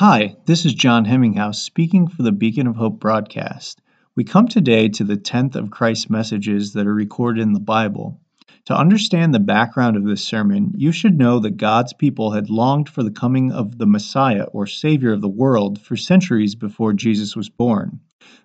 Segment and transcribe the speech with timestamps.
[0.00, 3.80] Hi, this is John Hemminghouse speaking for the Beacon of Hope broadcast.
[4.14, 8.20] We come today to the 10th of Christ's messages that are recorded in the Bible.
[8.66, 12.90] To understand the background of this sermon, you should know that God's people had longed
[12.90, 17.34] for the coming of the Messiah or Savior of the world for centuries before Jesus
[17.34, 18.00] was born.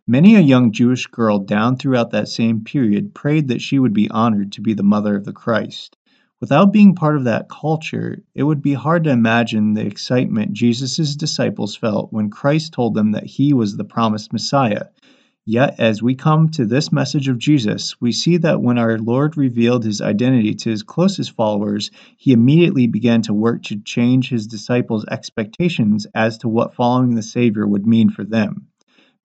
[0.08, 4.10] Many a young Jewish girl down throughout that same period prayed that she would be
[4.10, 5.98] honored to be the mother of the Christ.
[6.42, 11.16] Without being part of that culture, it would be hard to imagine the excitement Jesus'
[11.16, 14.86] disciples felt when Christ told them that he was the promised Messiah.
[15.46, 19.38] Yet, as we come to this message of Jesus, we see that when our Lord
[19.38, 24.48] revealed his identity to his closest followers, he immediately began to work to change his
[24.48, 28.66] disciples' expectations as to what following the Savior would mean for them.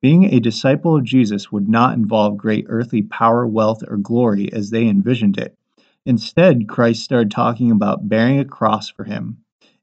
[0.02, 4.68] Being a disciple of Jesus would not involve great earthly power, wealth, or glory as
[4.68, 5.56] they envisioned it.
[6.06, 9.38] Instead, Christ started talking about bearing a cross for him.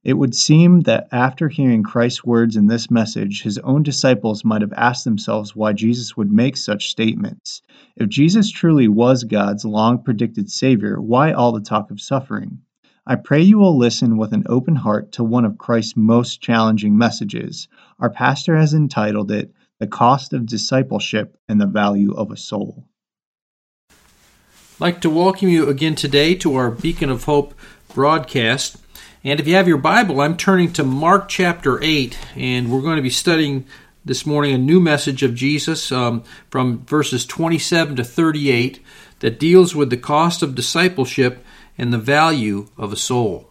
[0.06, 4.62] It would seem that after hearing Christ's words in this message, his own disciples might
[4.62, 7.62] have asked themselves why Jesus would make such statements.
[7.98, 12.60] If Jesus truly was God's long predicted Savior, why all the talk of suffering?
[13.06, 16.98] I pray you will listen with an open heart to one of Christ's most challenging
[16.98, 17.68] messages.
[18.00, 22.88] Our pastor has entitled it, The Cost of Discipleship and the Value of a Soul.
[24.84, 27.54] Like to welcome you again today to our Beacon of Hope
[27.94, 28.76] broadcast.
[29.24, 32.98] And if you have your Bible, I'm turning to Mark chapter 8, and we're going
[32.98, 33.66] to be studying
[34.04, 38.82] this morning a new message of Jesus um, from verses 27 to 38
[39.20, 41.46] that deals with the cost of discipleship
[41.78, 43.50] and the value of a soul.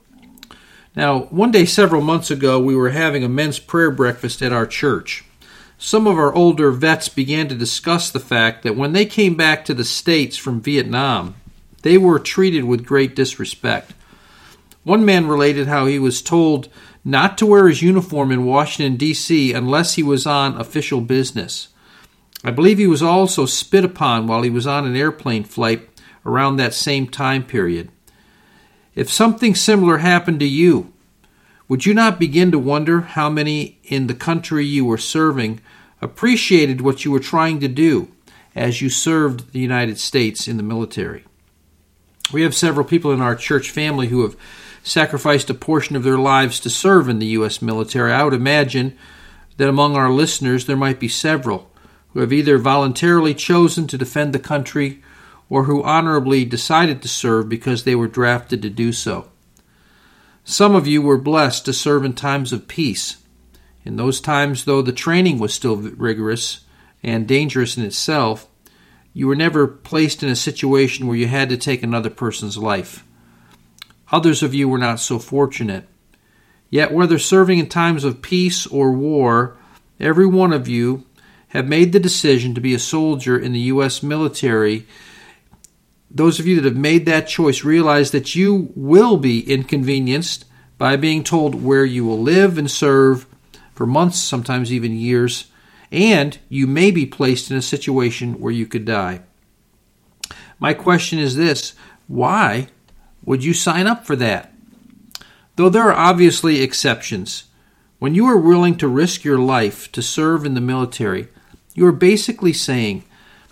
[0.94, 4.66] Now, one day several months ago, we were having a men's prayer breakfast at our
[4.66, 5.24] church
[5.84, 9.64] some of our older vets began to discuss the fact that when they came back
[9.64, 11.34] to the States from Vietnam,
[11.82, 13.92] they were treated with great disrespect.
[14.84, 16.68] One man related how he was told
[17.04, 19.52] not to wear his uniform in Washington, D.C.
[19.52, 21.66] unless he was on official business.
[22.44, 25.88] I believe he was also spit upon while he was on an airplane flight
[26.24, 27.90] around that same time period.
[28.94, 30.91] If something similar happened to you,
[31.72, 35.58] would you not begin to wonder how many in the country you were serving
[36.02, 38.12] appreciated what you were trying to do
[38.54, 41.24] as you served the United States in the military.
[42.30, 44.36] We have several people in our church family who have
[44.82, 47.62] sacrificed a portion of their lives to serve in the U.S.
[47.62, 48.12] military.
[48.12, 48.94] I would imagine
[49.56, 51.70] that among our listeners there might be several
[52.12, 55.02] who have either voluntarily chosen to defend the country
[55.48, 59.31] or who honorably decided to serve because they were drafted to do so.
[60.44, 63.22] Some of you were blessed to serve in times of peace
[63.84, 66.60] in those times, though the training was still rigorous
[67.02, 68.46] and dangerous in itself,
[69.12, 73.04] you were never placed in a situation where you had to take another person's life.
[74.10, 75.88] Others of you were not so fortunate.
[76.70, 79.56] Yet, whether serving in times of peace or war,
[79.98, 81.04] every one of you
[81.48, 84.02] have made the decision to be a soldier in the U.S.
[84.02, 84.86] military.
[86.14, 90.44] Those of you that have made that choice realize that you will be inconvenienced
[90.76, 93.26] by being told where you will live and serve
[93.72, 95.46] for months, sometimes even years,
[95.90, 99.22] and you may be placed in a situation where you could die.
[100.58, 101.74] My question is this
[102.06, 102.68] why
[103.24, 104.52] would you sign up for that?
[105.56, 107.44] Though there are obviously exceptions,
[107.98, 111.28] when you are willing to risk your life to serve in the military,
[111.74, 113.04] you are basically saying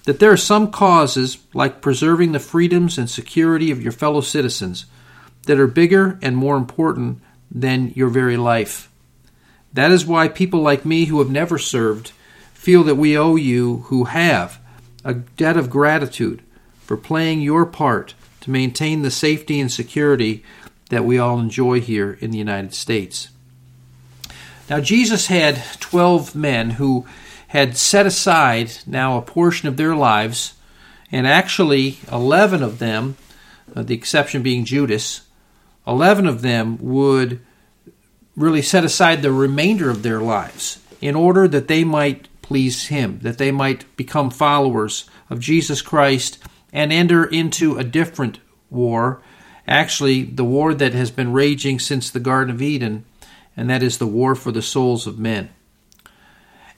[0.05, 4.87] that there are some causes, like preserving the freedoms and security of your fellow citizens,
[5.47, 8.91] that are bigger and more important than your very life.
[9.72, 12.12] That is why people like me who have never served
[12.55, 14.61] feel that we owe you who have
[15.05, 16.43] a debt of gratitude
[16.82, 20.44] for playing your part to maintain the safety and security
[20.88, 23.28] that we all enjoy here in the United States.
[24.69, 27.06] Now, Jesus had 12 men who
[27.50, 30.55] had set aside now a portion of their lives,
[31.11, 33.16] and actually 11 of them,
[33.75, 35.22] uh, the exception being Judas,
[35.84, 37.41] 11 of them would
[38.37, 43.19] really set aside the remainder of their lives in order that they might please Him,
[43.23, 46.38] that they might become followers of Jesus Christ
[46.73, 48.38] and enter into a different
[48.70, 49.23] war,
[49.67, 53.05] actually, the war that has been raging since the Garden of Eden,
[53.56, 55.50] and that is the war for the souls of men.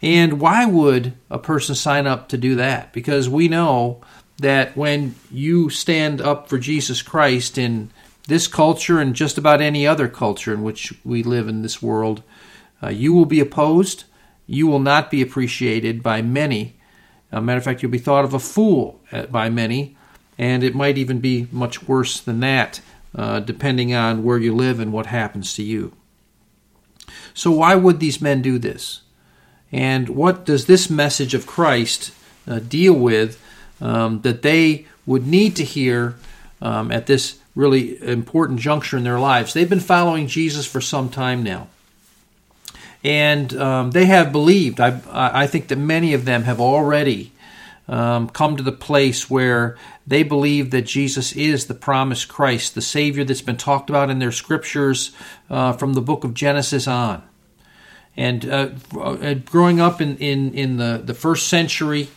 [0.03, 2.93] And why would a person sign up to do that?
[2.93, 4.01] Because we know
[4.39, 7.91] that when you stand up for Jesus Christ in
[8.27, 12.23] this culture and just about any other culture in which we live in this world,
[12.83, 14.05] uh, you will be opposed.
[14.47, 16.77] You will not be appreciated by many.
[17.31, 19.97] As a matter of fact, you'll be thought of a fool uh, by many,
[20.37, 22.81] and it might even be much worse than that,
[23.15, 25.93] uh, depending on where you live and what happens to you.
[27.35, 29.03] So, why would these men do this?
[29.73, 32.13] And what does this message of Christ
[32.47, 33.43] uh, deal with
[33.81, 36.17] um, that they would need to hear
[36.61, 39.55] um, at this really important juncture in their lives?
[39.55, 41.69] They've been following Jesus for some time now.
[43.03, 44.79] And um, they have believed.
[44.79, 47.33] I, I think that many of them have already
[47.89, 49.77] um, come to the place where
[50.07, 54.19] they believe that Jesus is the promised Christ, the Savior that's been talked about in
[54.19, 55.13] their scriptures
[55.51, 57.23] uh, from the book of Genesis on.
[58.17, 62.09] And uh, uh, growing up in, in, in the, the first century,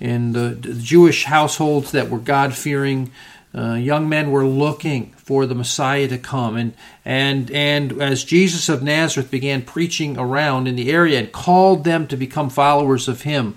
[0.00, 3.10] in the, the Jewish households that were God fearing,
[3.54, 6.56] uh, young men were looking for the Messiah to come.
[6.56, 11.84] And, and, and as Jesus of Nazareth began preaching around in the area and called
[11.84, 13.56] them to become followers of him,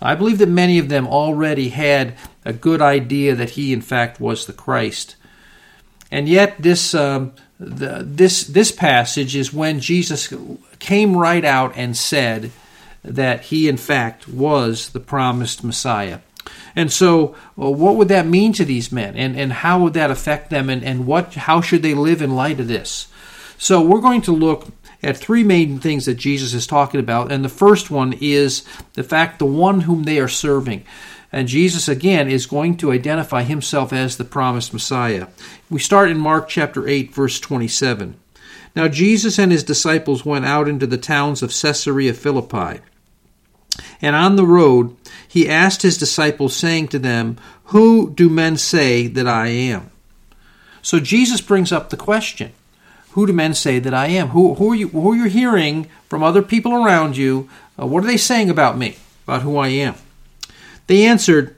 [0.00, 2.14] I believe that many of them already had
[2.44, 5.16] a good idea that he, in fact, was the Christ.
[6.10, 10.32] And yet, this, um, the, this, this passage is when Jesus
[10.84, 12.50] came right out and said
[13.02, 16.18] that he, in fact, was the promised Messiah.
[16.76, 19.94] And so, well, uh, what would that mean to these men, and, and how would
[19.94, 23.08] that affect them, and, and what how should they live in light of this?
[23.56, 24.68] So, we're going to look
[25.02, 29.02] at three main things that Jesus is talking about, and the first one is the
[29.02, 30.84] fact the one whom they are serving.
[31.32, 35.28] And Jesus, again, is going to identify himself as the promised Messiah.
[35.70, 38.16] We start in Mark chapter 8, verse 27.
[38.76, 42.80] Now, Jesus and his disciples went out into the towns of Caesarea Philippi.
[44.02, 49.06] And on the road, he asked his disciples, saying to them, Who do men say
[49.06, 49.90] that I am?
[50.82, 52.52] So Jesus brings up the question
[53.12, 54.28] Who do men say that I am?
[54.28, 57.48] Who, who, are, you, who are you hearing from other people around you?
[57.80, 59.94] Uh, what are they saying about me, about who I am?
[60.86, 61.56] They answered,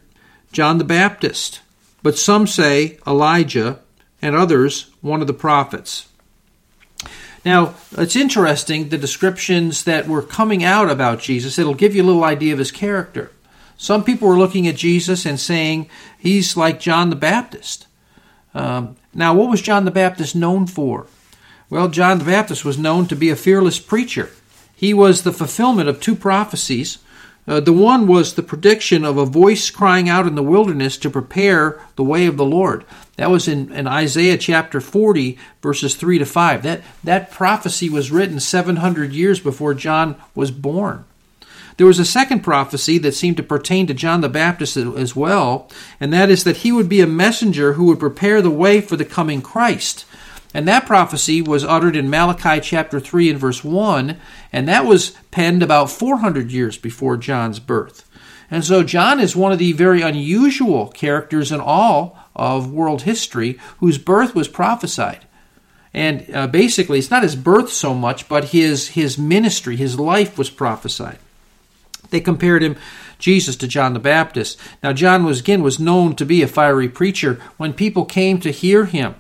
[0.53, 1.61] John the Baptist,
[2.03, 3.81] but some say Elijah,
[4.23, 6.09] and others one of the prophets.
[7.47, 11.61] Now, it's interesting the descriptions that were coming out about Jesus.
[11.61, 13.31] It'll give you a little idea of his character.
[13.77, 15.89] Some people were looking at Jesus and saying
[16.19, 17.87] he's like John the Baptist.
[18.53, 21.07] Um, now, what was John the Baptist known for?
[21.71, 24.31] Well, John the Baptist was known to be a fearless preacher.
[24.75, 26.99] He was the fulfillment of two prophecies.
[27.49, 31.09] Uh, the one was the prediction of a voice crying out in the wilderness to
[31.09, 32.85] prepare the way of the Lord.
[33.17, 36.63] That was in, in Isaiah chapter 40, verses 3 to 5.
[36.65, 41.05] That, that prophecy was written 700 years before John was born.
[41.77, 45.69] There was a second prophecy that seemed to pertain to John the Baptist as well,
[46.01, 48.97] and that is that he would be a messenger who would prepare the way for
[48.97, 50.07] the coming Christ.
[50.57, 54.17] And that prophecy was uttered in Malachi chapter 3 and verse 1,
[54.55, 58.09] and that was penned about 400 years before John's birth.
[58.51, 63.59] And so John is one of the very unusual characters in all of world history
[63.81, 65.27] whose birth was prophesied.
[65.93, 70.39] And uh, basically, it's not his birth so much, but his, his ministry, his life
[70.39, 71.19] was prophesied.
[72.09, 72.77] They compared him,
[73.19, 74.59] Jesus, to John the Baptist.
[74.83, 77.35] Now, John was again was known to be a fiery preacher.
[77.59, 79.17] When people came to hear him,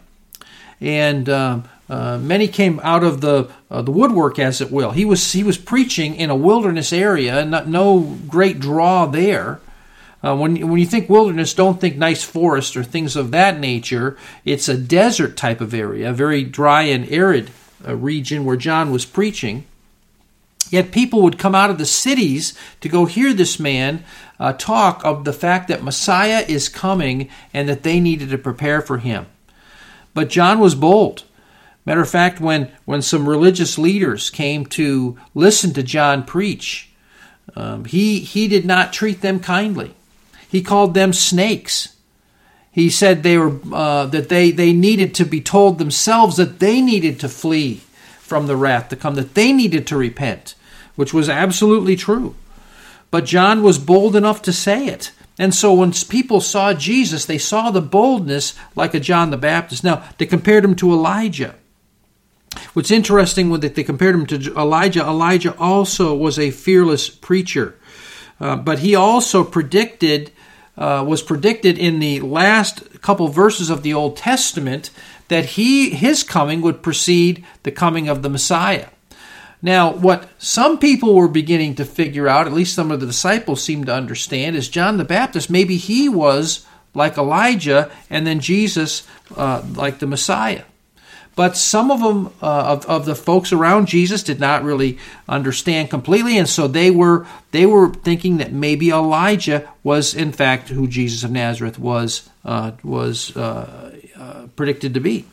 [0.81, 4.91] and um, uh, many came out of the uh, the woodwork, as it will.
[4.91, 9.61] He was he was preaching in a wilderness area, and not, no great draw there.
[10.25, 14.17] Uh, when, when you think wilderness, don't think nice forest or things of that nature.
[14.45, 17.51] It's a desert type of area, a very dry and arid
[17.87, 19.67] uh, region where John was preaching.
[20.71, 24.05] Yet people would come out of the cities to go hear this man
[24.41, 28.81] uh, talk of the fact that Messiah is coming and that they needed to prepare
[28.81, 29.27] for him.
[30.17, 31.25] But John was bold.
[31.85, 36.89] Matter of fact, when, when some religious leaders came to listen to John preach,
[37.55, 39.95] um, he, he did not treat them kindly.
[40.49, 41.97] He called them snakes.
[42.73, 46.81] He said they were uh, that they, they needed to be told themselves that they
[46.81, 47.83] needed to flee
[48.19, 50.55] from the wrath to come, that they needed to repent,
[50.95, 52.35] which was absolutely true.
[53.11, 55.13] But John was bold enough to say it.
[55.39, 59.85] And so when people saw Jesus, they saw the boldness like a John the Baptist.
[59.85, 61.55] Now, they compared him to Elijah.
[62.73, 65.01] What's interesting that they compared him to Elijah.
[65.01, 67.79] Elijah also was a fearless preacher.
[68.41, 70.33] Uh, but he also predicted,
[70.77, 74.91] uh, was predicted in the last couple verses of the Old Testament
[75.29, 78.89] that he his coming would precede the coming of the Messiah.
[79.63, 83.63] Now, what some people were beginning to figure out, at least some of the disciples
[83.63, 85.51] seemed to understand, is John the Baptist.
[85.51, 90.63] Maybe he was like Elijah, and then Jesus uh, like the Messiah.
[91.37, 94.99] But some of them, uh, of, of the folks around Jesus, did not really
[95.29, 100.71] understand completely, and so they were they were thinking that maybe Elijah was, in fact,
[100.71, 105.27] who Jesus of Nazareth was uh, was uh, uh predicted to be.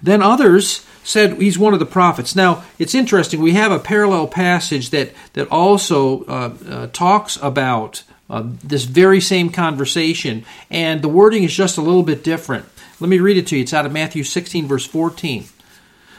[0.00, 2.36] Then others said he's one of the prophets.
[2.36, 3.40] Now, it's interesting.
[3.40, 9.20] We have a parallel passage that, that also uh, uh, talks about uh, this very
[9.20, 12.66] same conversation, and the wording is just a little bit different.
[13.00, 13.62] Let me read it to you.
[13.62, 15.44] It's out of Matthew 16, verse 14.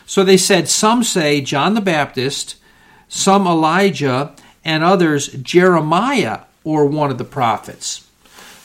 [0.05, 2.57] So they said, Some say John the Baptist,
[3.07, 4.35] some Elijah,
[4.65, 8.07] and others Jeremiah or one of the prophets.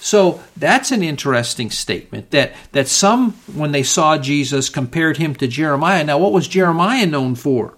[0.01, 5.49] So that's an interesting statement that, that some, when they saw Jesus, compared him to
[5.49, 6.05] Jeremiah.
[6.05, 7.75] Now, what was Jeremiah known for?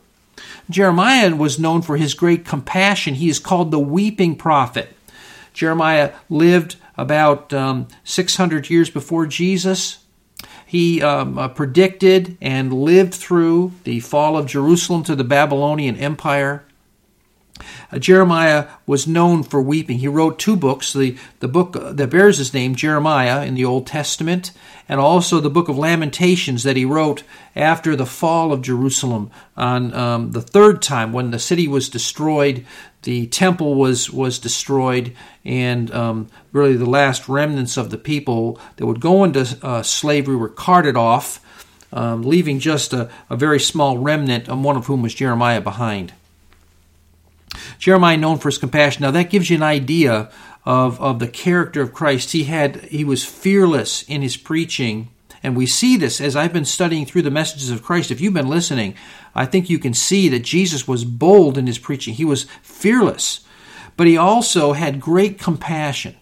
[0.69, 3.15] Jeremiah was known for his great compassion.
[3.15, 4.95] He is called the weeping prophet.
[5.53, 10.05] Jeremiah lived about um, 600 years before Jesus.
[10.65, 16.65] He um, uh, predicted and lived through the fall of Jerusalem to the Babylonian Empire.
[17.93, 19.99] Uh, Jeremiah was known for weeping.
[19.99, 23.87] He wrote two books the, the book that bears his name, Jeremiah, in the Old
[23.87, 24.53] Testament,
[24.89, 27.23] and also the book of Lamentations that he wrote
[27.55, 32.65] after the fall of Jerusalem on um, the third time when the city was destroyed,
[33.03, 35.15] the temple was, was destroyed,
[35.45, 40.37] and um, really the last remnants of the people that would go into uh, slavery
[40.37, 41.45] were carted off.
[41.93, 46.13] Um, leaving just a, a very small remnant, one of whom was Jeremiah, behind.
[47.79, 49.03] Jeremiah known for his compassion.
[49.03, 50.31] Now that gives you an idea
[50.65, 52.33] of, of the character of Christ.
[52.33, 55.11] He had he was fearless in his preaching.
[55.43, 58.11] And we see this as I've been studying through the messages of Christ.
[58.11, 58.95] If you've been listening,
[59.35, 62.15] I think you can see that Jesus was bold in his preaching.
[62.15, 63.41] He was fearless,
[63.97, 66.17] but he also had great compassion.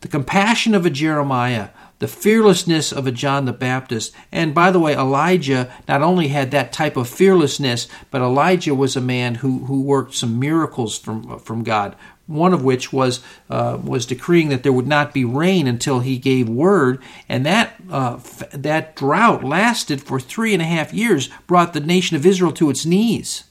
[0.00, 1.68] The compassion of a Jeremiah,
[2.02, 4.12] the fearlessness of a John the Baptist.
[4.32, 8.96] And by the way, Elijah not only had that type of fearlessness, but Elijah was
[8.96, 11.94] a man who, who worked some miracles from, from God.
[12.26, 16.18] One of which was uh, was decreeing that there would not be rain until he
[16.18, 21.28] gave word, and that uh, f- that drought lasted for three and a half years,
[21.46, 23.44] brought the nation of Israel to its knees.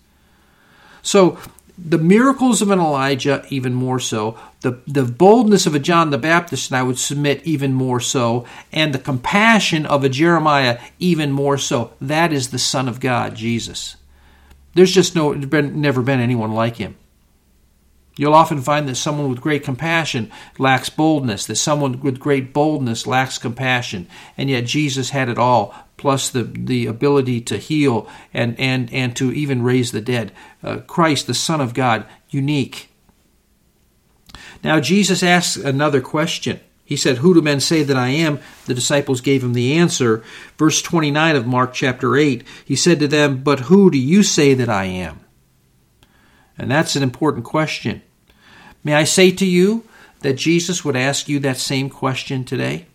[1.02, 1.38] So
[1.84, 6.18] the miracles of an Elijah, even more so, the, the boldness of a John the
[6.18, 11.32] Baptist, and I would submit even more so, and the compassion of a Jeremiah, even
[11.32, 11.94] more so.
[12.00, 13.96] That is the Son of God, Jesus.
[14.76, 16.96] There's just no, been, never been anyone like him.
[18.18, 23.08] You'll often find that someone with great compassion lacks boldness, that someone with great boldness
[23.08, 28.60] lacks compassion, and yet Jesus had it all plus the, the ability to heal and,
[28.60, 30.32] and, and to even raise the dead.
[30.64, 32.90] Uh, Christ, the Son of God, unique.
[34.64, 36.60] Now, Jesus asks another question.
[36.84, 38.40] He said, Who do men say that I am?
[38.66, 40.24] The disciples gave him the answer.
[40.58, 44.56] Verse 29 of Mark chapter 8, he said to them, But who do you say
[44.56, 45.21] that I am?
[46.62, 48.04] And that's an important question.
[48.84, 49.84] May I say to you
[50.20, 52.86] that Jesus would ask you that same question today?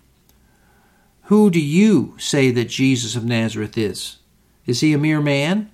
[1.25, 4.18] Who do you say that Jesus of Nazareth is?
[4.66, 5.68] Is he a mere man?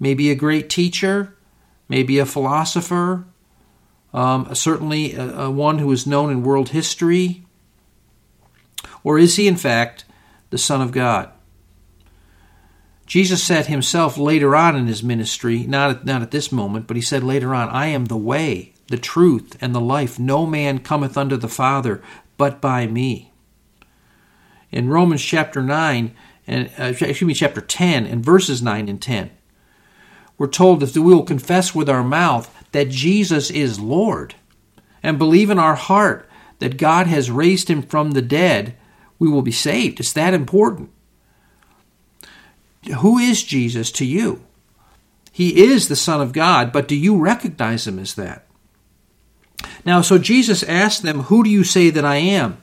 [0.00, 1.36] Maybe a great teacher?
[1.88, 3.24] Maybe a philosopher?
[4.12, 7.46] Um, certainly a, a one who is known in world history?
[9.04, 10.04] Or is he, in fact,
[10.50, 11.30] the Son of God?
[13.06, 16.96] Jesus said himself later on in his ministry, not at, not at this moment, but
[16.96, 20.18] he said later on, I am the way, the truth, and the life.
[20.18, 22.02] No man cometh unto the Father
[22.36, 23.32] but by me.
[24.70, 26.14] In Romans chapter 9
[26.46, 29.30] and uh, excuse me chapter 10 and verses 9 and 10
[30.36, 34.34] we're told that we will confess with our mouth that Jesus is Lord
[35.02, 38.76] and believe in our heart that God has raised him from the dead
[39.18, 40.00] we will be saved.
[40.00, 40.90] It's that important
[42.94, 44.44] who is Jesus to you
[45.32, 48.46] he is the son of God but do you recognize him as that
[49.84, 52.58] now so Jesus asked them who do you say that I am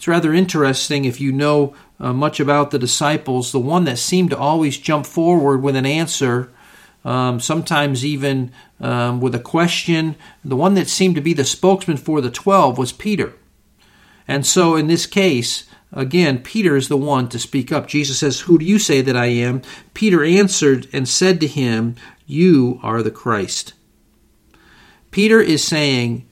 [0.00, 3.52] it's rather interesting if you know uh, much about the disciples.
[3.52, 6.50] The one that seemed to always jump forward with an answer,
[7.04, 8.50] um, sometimes even
[8.80, 12.78] um, with a question, the one that seemed to be the spokesman for the twelve
[12.78, 13.34] was Peter.
[14.26, 17.86] And so in this case, again, Peter is the one to speak up.
[17.86, 19.62] Jesus says, Who do you say that I am?
[19.94, 23.74] Peter answered and said to him, You are the Christ.
[25.10, 26.28] Peter is saying,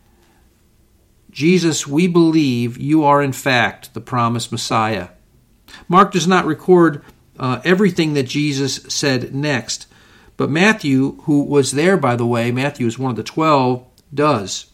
[1.31, 5.09] Jesus, we believe you are in fact the promised Messiah.
[5.89, 7.05] Mark does not record
[7.39, 9.87] uh, everything that Jesus said next,
[10.37, 14.71] but Matthew, who was there, by the way, Matthew is one of the twelve, does.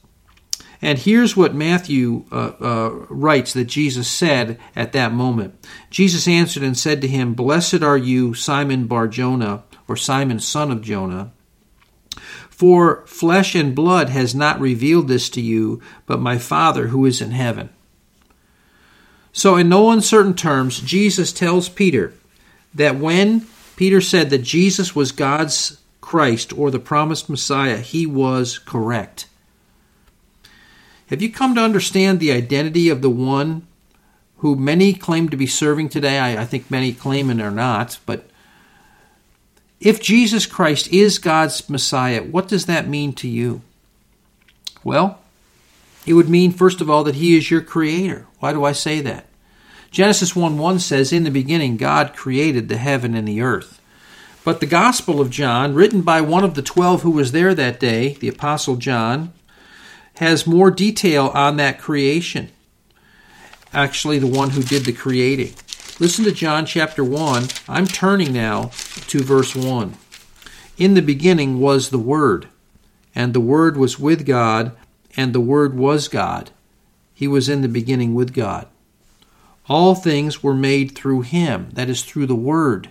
[0.85, 5.67] And here's what Matthew uh, uh, writes that Jesus said at that moment.
[5.89, 10.71] Jesus answered and said to him, Blessed are you, Simon Bar Jonah, or Simon, son
[10.71, 11.33] of Jonah.
[12.51, 17.23] For flesh and blood has not revealed this to you, but my Father who is
[17.23, 17.71] in heaven.
[19.33, 22.13] So, in no uncertain terms, Jesus tells Peter
[22.75, 28.59] that when Peter said that Jesus was God's Christ or the promised Messiah, he was
[28.59, 29.29] correct.
[31.09, 33.67] Have you come to understand the identity of the one
[34.39, 36.19] who many claim to be serving today?
[36.19, 38.29] I, I think many claim and are not, but
[39.81, 43.61] if Jesus Christ is God's Messiah, what does that mean to you?
[44.83, 45.21] Well,
[46.07, 48.27] it would mean, first of all, that He is your Creator.
[48.39, 49.27] Why do I say that?
[49.91, 53.81] Genesis 1 1 says, In the beginning, God created the heaven and the earth.
[54.43, 57.81] But the Gospel of John, written by one of the twelve who was there that
[57.81, 59.33] day, the Apostle John,
[60.15, 62.51] has more detail on that creation.
[63.73, 65.55] Actually, the one who did the creating.
[65.99, 67.49] Listen to John chapter 1.
[67.69, 68.71] I'm turning now
[69.09, 69.95] to verse 1.
[70.77, 72.49] In the beginning was the Word,
[73.15, 74.77] and the Word was with God,
[75.17, 76.51] and the Word was God.
[77.13, 78.67] He was in the beginning with God.
[79.69, 82.91] All things were made through him, that is, through the Word.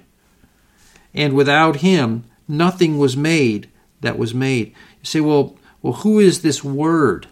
[1.13, 3.69] And without him, nothing was made
[4.01, 4.69] that was made.
[4.69, 7.27] You say, well, well, who is this Word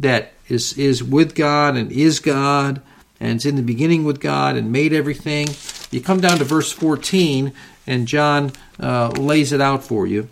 [0.00, 2.82] that is, is with God and is God
[3.20, 5.48] and is in the beginning with God and made everything?
[5.90, 7.52] You come down to verse 14,
[7.86, 10.28] and John uh, lays it out for you.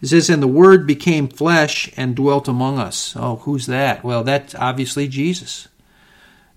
[0.00, 3.14] It says, And the Word became flesh and dwelt among us.
[3.14, 4.02] Oh, who's that?
[4.02, 5.68] Well, that's obviously Jesus.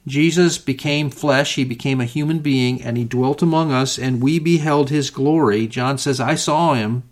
[0.08, 4.40] Jesus became flesh, he became a human being, and he dwelt among us, and we
[4.40, 5.68] beheld his glory.
[5.68, 7.04] John says, I saw him.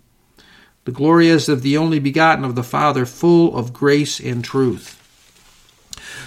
[0.88, 4.96] The glory is of the only begotten of the Father, full of grace and truth.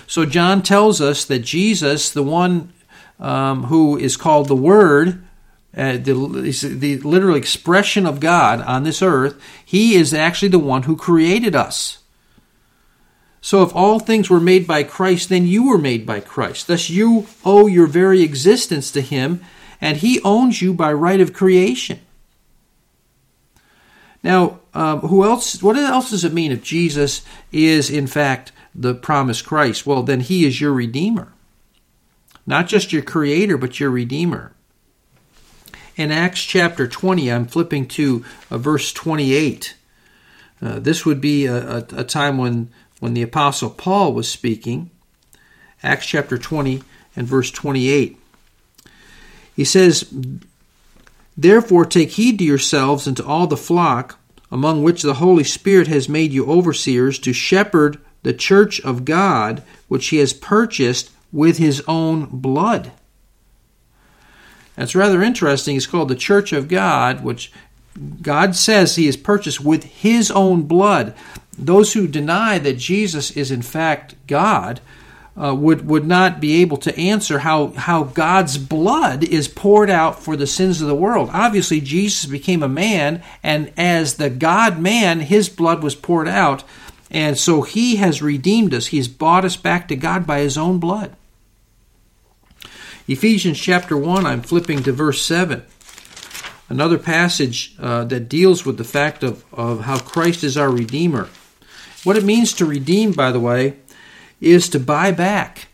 [0.06, 2.72] So John tells us that Jesus, the one
[3.20, 5.26] um, who is called the Word,
[5.76, 6.14] uh, the,
[6.78, 11.56] the literal expression of God on this earth, he is actually the one who created
[11.56, 11.98] us.
[13.42, 16.68] So if all things were made by Christ, then you were made by Christ.
[16.68, 19.42] Thus you owe your very existence to him,
[19.82, 22.00] and he owns you by right of creation.
[24.24, 25.62] Now, um, who else?
[25.62, 29.86] What else does it mean if Jesus is in fact the promised Christ?
[29.86, 31.34] Well, then he is your redeemer,
[32.46, 34.54] not just your creator, but your redeemer.
[35.98, 39.76] In Acts chapter 20, I'm flipping to uh, verse 28.
[40.62, 42.70] Uh, this would be a, a, a time when
[43.02, 44.92] when the Apostle Paul was speaking,
[45.82, 46.84] Acts chapter 20
[47.16, 48.16] and verse 28.
[49.56, 50.08] He says,
[51.36, 54.20] Therefore take heed to yourselves and to all the flock
[54.52, 59.64] among which the Holy Spirit has made you overseers to shepherd the church of God,
[59.88, 62.92] which he has purchased with his own blood.
[64.76, 65.76] That's rather interesting.
[65.76, 67.52] It's called the church of God, which
[68.22, 71.14] God says he has purchased with his own blood
[71.58, 74.80] those who deny that Jesus is in fact God
[75.36, 80.22] uh, would, would not be able to answer how, how God's blood is poured out
[80.22, 81.30] for the sins of the world.
[81.32, 86.64] Obviously, Jesus became a man, and as the God man, his blood was poured out.
[87.10, 88.88] And so he has redeemed us.
[88.88, 91.16] He's bought us back to God by his own blood.
[93.08, 95.64] Ephesians chapter 1, I'm flipping to verse 7.
[96.70, 101.28] Another passage uh, that deals with the fact of, of how Christ is our Redeemer.
[102.06, 103.76] What it means to redeem, by the way,
[104.42, 105.68] is to buy back.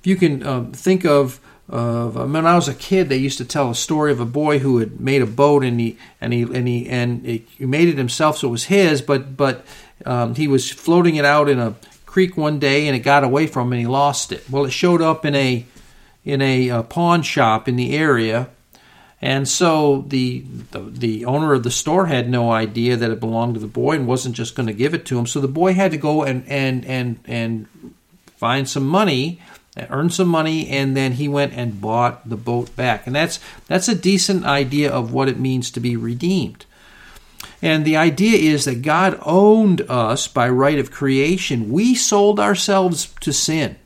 [0.00, 3.44] If you can um, think of, of when I was a kid, they used to
[3.44, 6.42] tell a story of a boy who had made a boat and he and he
[6.42, 9.00] and he and he made it himself, so it was his.
[9.00, 9.64] But but
[10.04, 11.74] um, he was floating it out in a
[12.06, 14.48] creek one day and it got away from him and he lost it.
[14.50, 15.64] Well, it showed up in a
[16.24, 18.48] in a, a uh, pawn shop in the area
[19.20, 20.40] and so the,
[20.72, 23.92] the, the owner of the store had no idea that it belonged to the boy
[23.94, 25.26] and wasn't just going to give it to him.
[25.26, 27.94] So the boy had to go and and and and
[28.36, 29.40] find some money,
[29.88, 33.06] earn some money, and then he went and bought the boat back.
[33.06, 36.66] And that's that's a decent idea of what it means to be redeemed.
[37.62, 41.72] And the idea is that God owned us by right of creation.
[41.72, 43.76] We sold ourselves to sin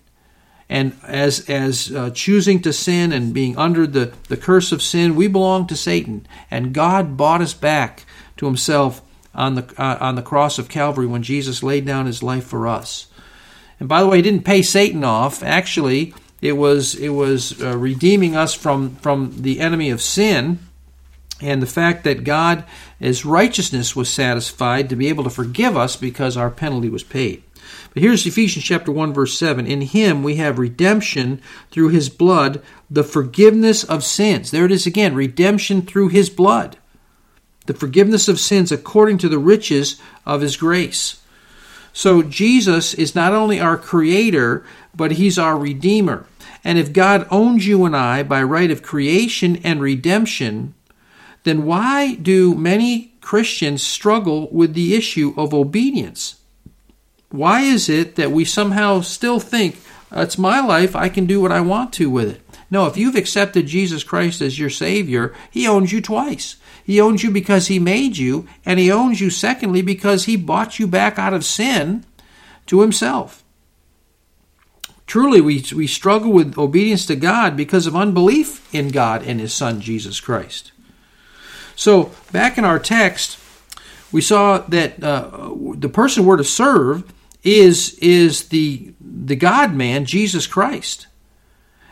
[0.68, 5.16] and as as uh, choosing to sin and being under the, the curse of sin,
[5.16, 8.04] we belong to Satan, and God bought us back
[8.37, 9.00] to Himself
[9.35, 12.68] on the uh, on the cross of Calvary when Jesus laid down His life for
[12.68, 13.07] us.
[13.81, 15.42] And by the way, He didn't pay Satan off.
[15.42, 20.59] Actually, it was it was uh, redeeming us from from the enemy of sin,
[21.40, 22.64] and the fact that God,
[22.98, 27.42] His righteousness was satisfied to be able to forgive us because our penalty was paid.
[27.98, 29.66] But here's Ephesians chapter 1 verse 7.
[29.66, 34.52] In him we have redemption through his blood, the forgiveness of sins.
[34.52, 36.78] There it is again, redemption through his blood.
[37.66, 41.20] The forgiveness of sins according to the riches of his grace.
[41.92, 46.24] So Jesus is not only our creator, but he's our redeemer.
[46.62, 50.72] And if God owns you and I by right of creation and redemption,
[51.42, 56.38] then why do many Christians struggle with the issue of obedience?
[57.30, 59.78] Why is it that we somehow still think
[60.10, 62.40] it's my life, I can do what I want to with it?
[62.70, 66.56] No, if you've accepted Jesus Christ as your Savior, He owns you twice.
[66.84, 70.78] He owns you because He made you, and He owns you, secondly, because He bought
[70.78, 72.04] you back out of sin
[72.66, 73.44] to Himself.
[75.06, 79.54] Truly, we, we struggle with obedience to God because of unbelief in God and His
[79.54, 80.72] Son, Jesus Christ.
[81.74, 83.38] So, back in our text,
[84.12, 87.10] we saw that uh, the person we're to serve
[87.42, 91.07] is, is the, the God man, Jesus Christ.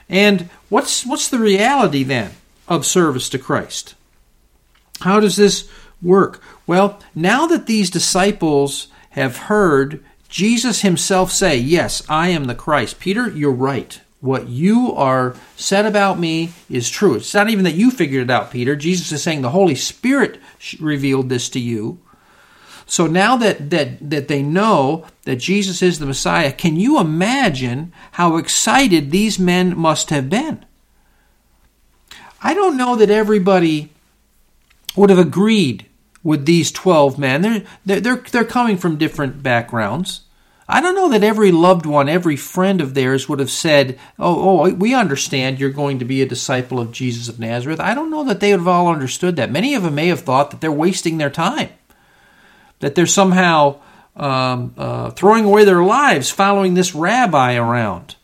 [0.08, 2.32] And what's, what's the reality then
[2.68, 3.94] of service to Christ?
[5.00, 5.68] How does this
[6.02, 6.42] work?
[6.66, 12.98] Well, now that these disciples have heard Jesus himself say, Yes, I am the Christ,
[12.98, 17.14] Peter, you're right what you are said about me is true.
[17.14, 18.74] It's not even that you figured it out, Peter.
[18.74, 20.40] Jesus is saying the Holy Spirit
[20.80, 21.98] revealed this to you.
[22.86, 27.92] So now that, that, that they know that Jesus is the Messiah, can you imagine
[28.12, 30.64] how excited these men must have been?
[32.42, 33.90] I don't know that everybody
[34.94, 35.86] would have agreed
[36.22, 37.64] with these 12 men.
[37.84, 40.22] They're, they're, they're coming from different backgrounds.
[40.68, 44.64] I don't know that every loved one, every friend of theirs would have said, oh,
[44.66, 47.78] oh, we understand you're going to be a disciple of Jesus of Nazareth.
[47.78, 49.52] I don't know that they would have all understood that.
[49.52, 51.68] Many of them may have thought that they're wasting their time,
[52.80, 53.80] that they're somehow
[54.16, 58.16] um, uh, throwing away their lives following this rabbi around.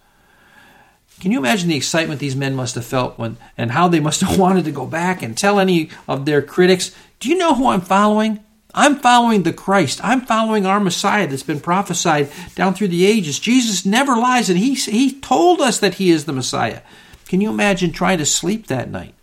[1.21, 4.23] Can you imagine the excitement these men must have felt when, and how they must
[4.23, 7.69] have wanted to go back and tell any of their critics, Do you know who
[7.69, 8.41] I'm following?
[8.75, 10.01] I'm following the Christ.
[10.03, 13.39] I'm following our Messiah that's been prophesied down through the ages.
[13.39, 16.81] Jesus never lies, and he, he told us that he is the Messiah.
[17.27, 19.15] Can you imagine trying to sleep that night?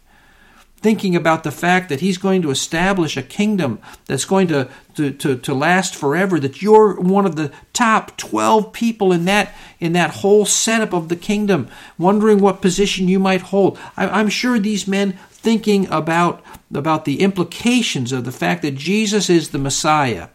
[0.82, 5.12] Thinking about the fact that he's going to establish a kingdom that's going to, to,
[5.12, 9.92] to, to last forever, that you're one of the top 12 people in that, in
[9.92, 13.78] that whole setup of the kingdom, wondering what position you might hold.
[13.98, 16.42] I, I'm sure these men thinking about,
[16.74, 20.30] about the implications of the fact that Jesus is the Messiah.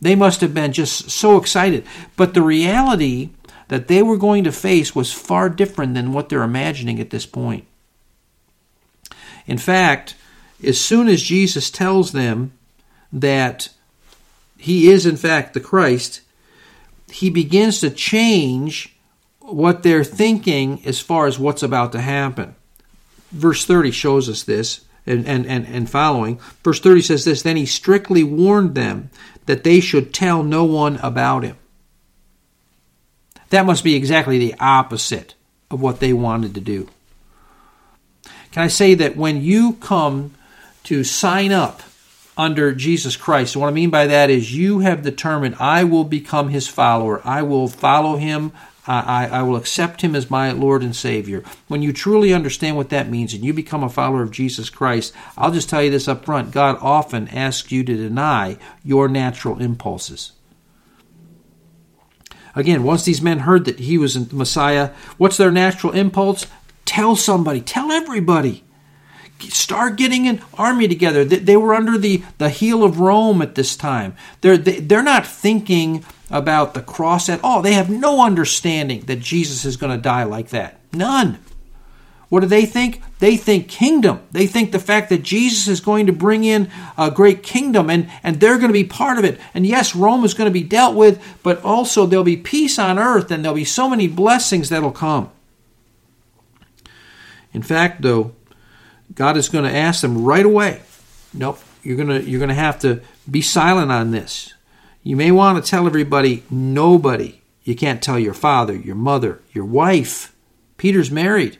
[0.00, 1.84] They must have been just so excited.
[2.16, 3.30] But the reality
[3.68, 7.26] that they were going to face was far different than what they're imagining at this
[7.26, 7.66] point.
[9.50, 10.14] In fact,
[10.64, 12.52] as soon as Jesus tells them
[13.12, 13.68] that
[14.56, 16.22] he is, in fact, the Christ,
[17.10, 18.94] he begins to change
[19.40, 22.54] what they're thinking as far as what's about to happen
[23.30, 26.38] verse 30 shows us this and, and, and, and following.
[26.62, 29.10] Verse 30 says this Then he strictly warned them
[29.46, 31.56] that they should tell no one about him.
[33.50, 35.34] That must be exactly the opposite
[35.70, 36.88] of what they wanted to do.
[38.52, 40.34] Can I say that when you come
[40.84, 41.82] to sign up
[42.36, 46.48] under Jesus Christ, what I mean by that is you have determined, I will become
[46.48, 47.20] his follower.
[47.24, 48.52] I will follow him.
[48.86, 51.44] I, I, will accept him as my Lord and Savior.
[51.68, 55.14] When you truly understand what that means and you become a follower of Jesus Christ,
[55.36, 59.60] I'll just tell you this up front God often asks you to deny your natural
[59.60, 60.32] impulses.
[62.56, 66.46] Again, once these men heard that he was the Messiah, what's their natural impulse?
[66.90, 68.64] Tell somebody, tell everybody.
[69.38, 71.24] Start getting an army together.
[71.24, 74.16] They were under the, the heel of Rome at this time.
[74.40, 77.62] They're, they're not thinking about the cross at all.
[77.62, 80.80] They have no understanding that Jesus is going to die like that.
[80.92, 81.38] None.
[82.28, 83.02] What do they think?
[83.20, 84.22] They think kingdom.
[84.32, 88.10] They think the fact that Jesus is going to bring in a great kingdom and,
[88.24, 89.38] and they're going to be part of it.
[89.54, 92.98] And yes, Rome is going to be dealt with, but also there'll be peace on
[92.98, 95.30] earth and there'll be so many blessings that'll come.
[97.52, 98.34] In fact, though,
[99.14, 100.82] God is going to ask them right away.
[101.34, 104.54] Nope, you're going to you're to have to be silent on this.
[105.02, 107.40] You may want to tell everybody, nobody.
[107.64, 110.34] You can't tell your father, your mother, your wife.
[110.76, 111.58] Peter's married.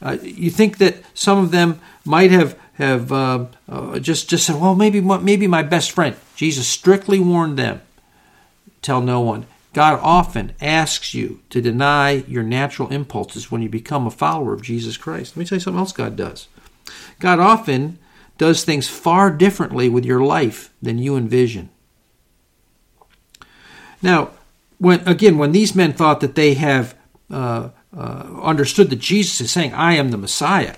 [0.00, 4.56] Uh, you think that some of them might have have uh, uh, just just said,
[4.56, 6.16] well, maybe maybe my best friend.
[6.36, 7.80] Jesus strictly warned them,
[8.82, 9.46] tell no one.
[9.74, 14.62] God often asks you to deny your natural impulses when you become a follower of
[14.62, 15.36] Jesus Christ.
[15.36, 16.48] Let me tell you something else God does.
[17.20, 17.98] God often
[18.38, 21.68] does things far differently with your life than you envision.
[24.00, 24.30] Now,
[24.78, 26.94] when again, when these men thought that they have
[27.30, 30.76] uh, uh, understood that Jesus is saying, "I am the Messiah,"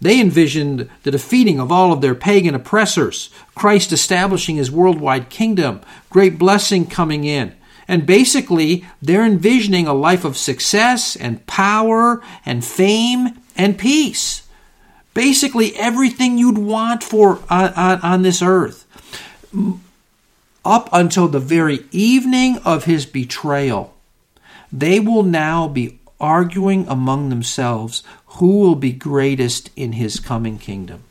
[0.00, 5.80] they envisioned the defeating of all of their pagan oppressors, Christ establishing His worldwide kingdom,
[6.10, 7.54] great blessing coming in.
[7.88, 14.42] And basically, they're envisioning a life of success and power and fame and peace.
[15.14, 18.86] basically everything you'd want for on, on, on this earth.
[20.64, 23.92] Up until the very evening of his betrayal
[24.72, 28.02] they will now be arguing among themselves
[28.38, 31.02] who will be greatest in his coming kingdom.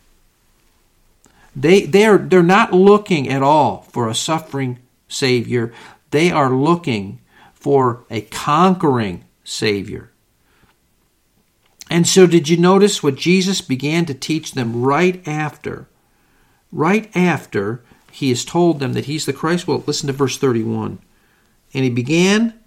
[1.56, 4.80] They they're they're not looking at all for a suffering
[5.10, 5.74] savior
[6.12, 7.20] they are looking
[7.54, 10.12] for a conquering savior
[11.92, 15.90] and so, did you notice what Jesus began to teach them right after?
[16.72, 19.68] Right after he has told them that he's the Christ?
[19.68, 21.00] Well, listen to verse 31.
[21.74, 22.58] And he began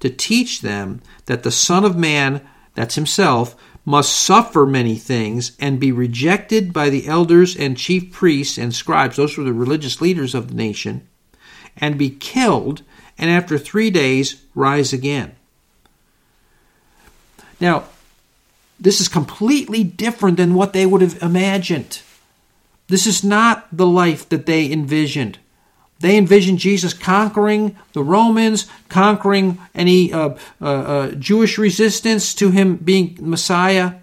[0.00, 3.56] to teach them that the Son of Man, that's himself,
[3.86, 9.16] must suffer many things and be rejected by the elders and chief priests and scribes,
[9.16, 11.08] those were the religious leaders of the nation,
[11.76, 12.82] and be killed,
[13.18, 15.34] and after three days rise again.
[17.60, 17.84] Now,
[18.80, 22.02] this is completely different than what they would have imagined.
[22.88, 25.38] This is not the life that they envisioned.
[26.00, 30.30] They envisioned Jesus conquering the Romans, conquering any uh,
[30.60, 33.94] uh, uh, Jewish resistance to him being Messiah,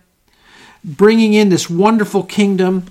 [0.81, 2.85] bringing in this wonderful kingdom.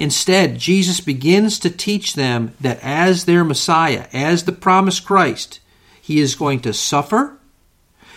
[0.00, 5.60] Instead, Jesus begins to teach them that as their Messiah, as the promised Christ,
[6.00, 7.36] he is going to suffer,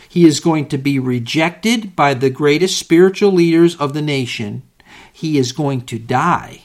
[0.08, 4.64] he is going to be rejected by the greatest spiritual leaders of the nation.
[5.12, 6.62] He is going to die.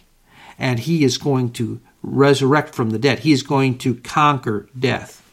[0.56, 3.20] And he is going to resurrect from the dead.
[3.20, 5.28] He is going to conquer death.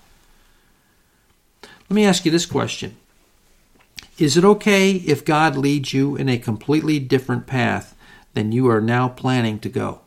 [1.64, 2.96] Let me ask you this question
[4.18, 7.95] Is it okay if God leads you in a completely different path
[8.36, 10.02] than you are now planning to go?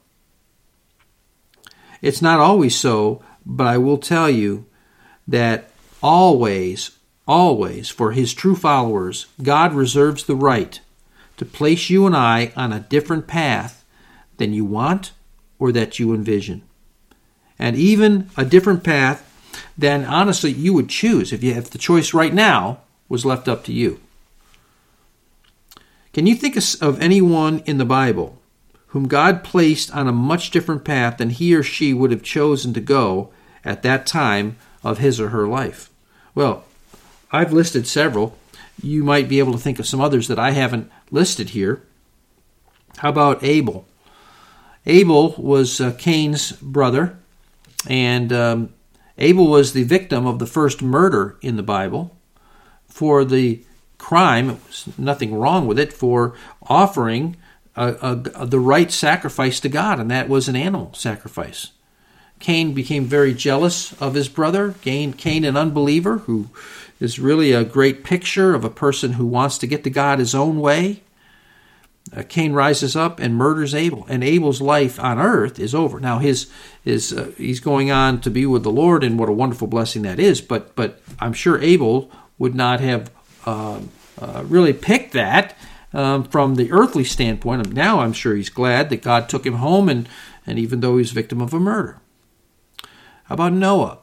[2.01, 4.67] It's not always so, but I will tell you
[5.27, 6.93] that always,
[7.29, 10.81] Always, for his true followers, God reserves the right
[11.37, 13.85] to place you and I on a different path
[14.39, 15.13] than you want
[15.59, 16.63] or that you envision.
[17.59, 19.27] And even a different path
[19.77, 23.63] than honestly you would choose if you if the choice right now was left up
[23.65, 24.01] to you.
[26.13, 28.39] Can you think of anyone in the Bible
[28.89, 32.73] whom God placed on a much different path than he or she would have chosen
[32.75, 33.31] to go
[33.65, 35.91] at that time of his or her life?
[36.35, 36.65] Well,
[37.31, 38.37] I've listed several.
[38.83, 41.83] You might be able to think of some others that I haven't listed here.
[42.99, 43.87] How about Abel?
[44.87, 47.19] Abel was uh, Cain's brother,
[47.87, 48.73] and um,
[49.19, 52.17] Abel was the victim of the first murder in the Bible.
[52.89, 53.65] For the
[53.99, 57.37] crime, was nothing wrong with it, for offering
[57.77, 61.73] a, a, the right sacrifice to God, and that was an animal sacrifice.
[62.39, 64.75] Cain became very jealous of his brother.
[64.83, 66.49] Cain, Cain, an unbeliever who
[67.01, 70.35] is really a great picture of a person who wants to get to God his
[70.35, 71.03] own way.
[72.17, 76.01] Uh, Cain rises up and murders Abel, and Abel's life on earth is over.
[76.01, 76.51] Now his
[76.85, 80.03] is uh, he's going on to be with the Lord, and what a wonderful blessing
[80.03, 80.41] that is.
[80.41, 83.11] But but I'm sure Abel would not have
[83.49, 83.81] uh,
[84.21, 85.57] uh really picked that
[85.93, 87.73] um, from the earthly standpoint.
[87.73, 90.09] Now I'm sure he's glad that God took him home, and
[90.47, 91.99] and even though he's victim of a murder.
[93.25, 93.99] How about Noah?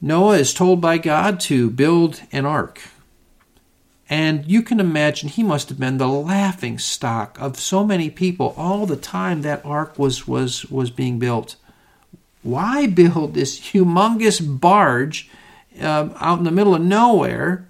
[0.00, 2.80] Noah is told by God to build an ark.
[4.08, 8.54] And you can imagine he must have been the laughing stock of so many people
[8.56, 11.56] all the time that ark was, was, was being built.
[12.42, 15.28] Why build this humongous barge
[15.80, 17.68] uh, out in the middle of nowhere,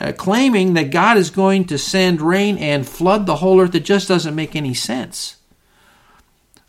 [0.00, 3.74] uh, claiming that God is going to send rain and flood the whole earth?
[3.74, 5.36] It just doesn't make any sense.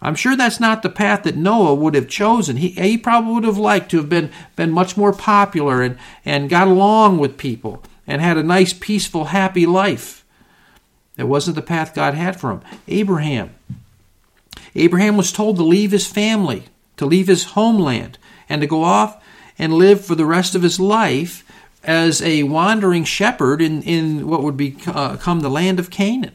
[0.01, 2.57] I'm sure that's not the path that Noah would have chosen.
[2.57, 6.49] He, he probably would have liked to have been, been much more popular and, and
[6.49, 10.25] got along with people and had a nice, peaceful, happy life.
[11.15, 12.61] That wasn't the path God had for him.
[12.87, 13.53] Abraham.
[14.73, 16.63] Abraham was told to leave his family,
[16.95, 19.21] to leave his homeland, and to go off
[19.57, 21.43] and live for the rest of his life
[21.83, 26.33] as a wandering shepherd in, in what would become the land of Canaan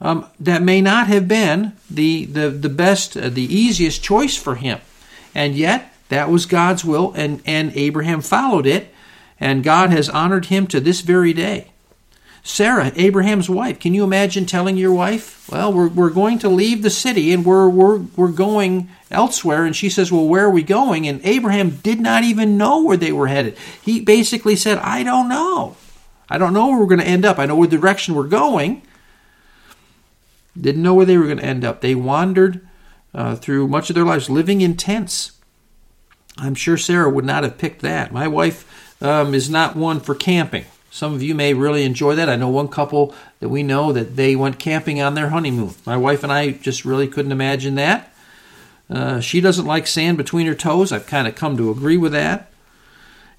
[0.00, 4.56] um, that may not have been the, the, the best, uh, the easiest choice for
[4.56, 4.80] him.
[5.34, 8.94] And yet, that was God's will, and, and Abraham followed it,
[9.40, 11.72] and God has honored him to this very day.
[12.46, 16.82] Sarah, Abraham's wife, can you imagine telling your wife, Well, we're, we're going to leave
[16.82, 19.64] the city and we're, we're, we're going elsewhere?
[19.64, 21.08] And she says, Well, where are we going?
[21.08, 23.56] And Abraham did not even know where they were headed.
[23.82, 25.76] He basically said, I don't know.
[26.28, 27.38] I don't know where we're going to end up.
[27.38, 28.82] I know the direction we're going,
[30.58, 31.80] didn't know where they were going to end up.
[31.80, 32.66] They wandered
[33.14, 35.32] uh, through much of their lives living in tents.
[36.36, 38.12] I'm sure Sarah would not have picked that.
[38.12, 42.28] My wife um, is not one for camping, Some of you may really enjoy that.
[42.28, 45.74] I know one couple that we know that they went camping on their honeymoon.
[45.84, 48.14] My wife and I just really couldn't imagine that.
[48.88, 50.92] Uh, she doesn't like sand between her toes.
[50.92, 52.48] I've kind of come to agree with that.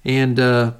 [0.04, 0.72] And uh,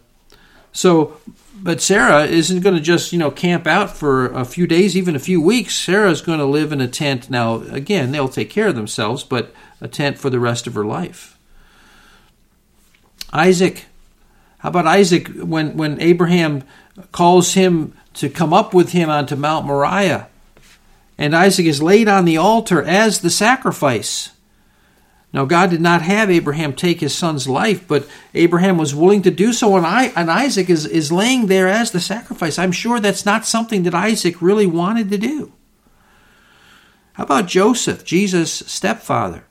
[0.71, 1.19] so,
[1.55, 5.17] but Sarah isn't going to just, you know, camp out for a few days, even
[5.17, 5.75] a few weeks.
[5.75, 7.31] Sarah's going to live in a tent.
[7.31, 10.85] Now, again, they'll take care of themselves, but a tent for the rest of her
[10.85, 11.39] life.
[13.33, 13.87] Isaac,
[14.67, 16.65] how about Isaac when, when Abraham
[17.13, 20.27] calls him to come up with him onto Mount Moriah?
[21.17, 24.33] And Isaac is laid on the altar as the sacrifice.
[25.33, 29.31] Now, God did not have Abraham take his son's life, but Abraham was willing to
[29.31, 32.59] do so, and, I, and Isaac is, is laying there as the sacrifice.
[32.59, 35.53] I'm sure that's not something that Isaac really wanted to do.
[37.13, 39.45] How about Joseph, Jesus' stepfather,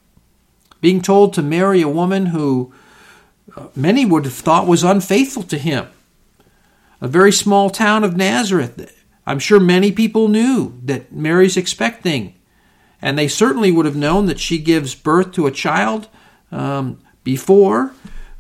[0.82, 2.74] being told to marry a woman who
[3.76, 5.88] many would have thought was unfaithful to him?
[7.02, 8.92] A very small town of Nazareth.
[9.28, 12.36] I'm sure many people knew that Mary's expecting
[13.06, 16.08] and they certainly would have known that she gives birth to a child
[16.52, 17.94] um, before.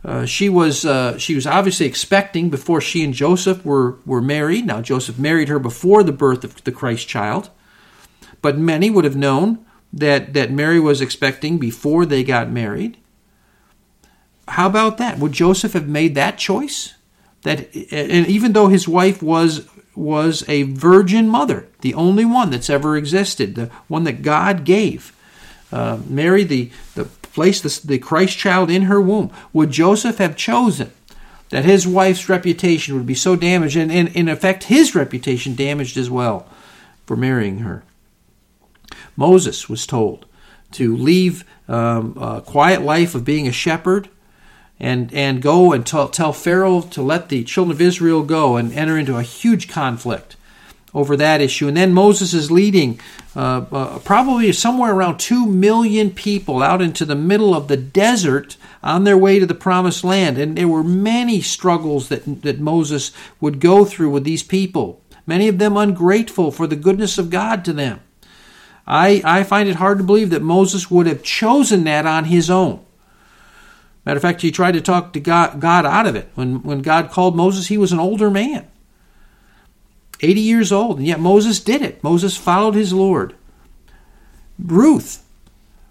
[0.03, 4.65] Uh, she was uh, she was obviously expecting before she and Joseph were were married.
[4.65, 7.51] Now Joseph married her before the birth of the Christ child,
[8.41, 12.97] but many would have known that that Mary was expecting before they got married.
[14.47, 15.17] How about that?
[15.17, 16.93] Would Joseph have made that choice?
[17.43, 22.69] That and even though his wife was was a virgin mother, the only one that's
[22.69, 25.15] ever existed, the one that God gave.
[25.71, 29.31] Uh, Mary, the, the placed the, the Christ child in her womb.
[29.53, 30.91] Would Joseph have chosen
[31.49, 35.97] that his wife's reputation would be so damaged, and, and in effect, his reputation damaged
[35.97, 36.47] as well
[37.05, 37.83] for marrying her?
[39.15, 40.25] Moses was told
[40.71, 44.09] to leave um, a quiet life of being a shepherd
[44.79, 48.73] and and go and tell, tell Pharaoh to let the children of Israel go and
[48.73, 50.35] enter into a huge conflict
[50.93, 51.67] over that issue.
[51.67, 52.99] And then Moses is leading
[53.35, 58.55] uh, uh, probably somewhere around 2 million people out into the middle of the desert
[58.81, 60.37] on their way to the promised land.
[60.37, 63.11] And there were many struggles that, that Moses
[63.41, 67.65] would go through with these people, many of them ungrateful for the goodness of God
[67.65, 67.99] to them.
[68.87, 72.49] I, I find it hard to believe that Moses would have chosen that on his
[72.49, 72.84] own.
[74.05, 76.29] Matter of fact, he tried to talk to God, God out of it.
[76.35, 78.67] When, when God called Moses, he was an older man,
[80.21, 82.03] 80 years old, and yet Moses did it.
[82.03, 83.35] Moses followed his Lord.
[84.59, 85.23] Ruth.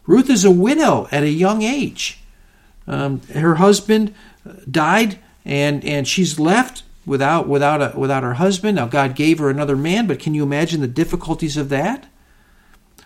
[0.07, 2.21] Ruth is a widow at a young age.
[2.87, 4.15] Um, her husband
[4.71, 8.77] died, and, and she's left without, without, a, without her husband.
[8.77, 12.07] Now, God gave her another man, but can you imagine the difficulties of that?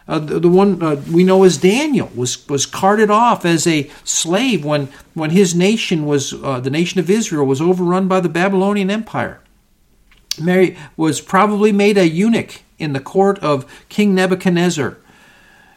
[0.09, 3.91] Uh, the, the, one uh, we know as Daniel was was carted off as a
[4.05, 8.29] slave when when his nation was uh, the nation of Israel was overrun by the
[8.31, 9.41] Babylonian Empire.
[10.41, 14.97] Mary was probably made a eunuch in the court of King Nebuchadnezzar.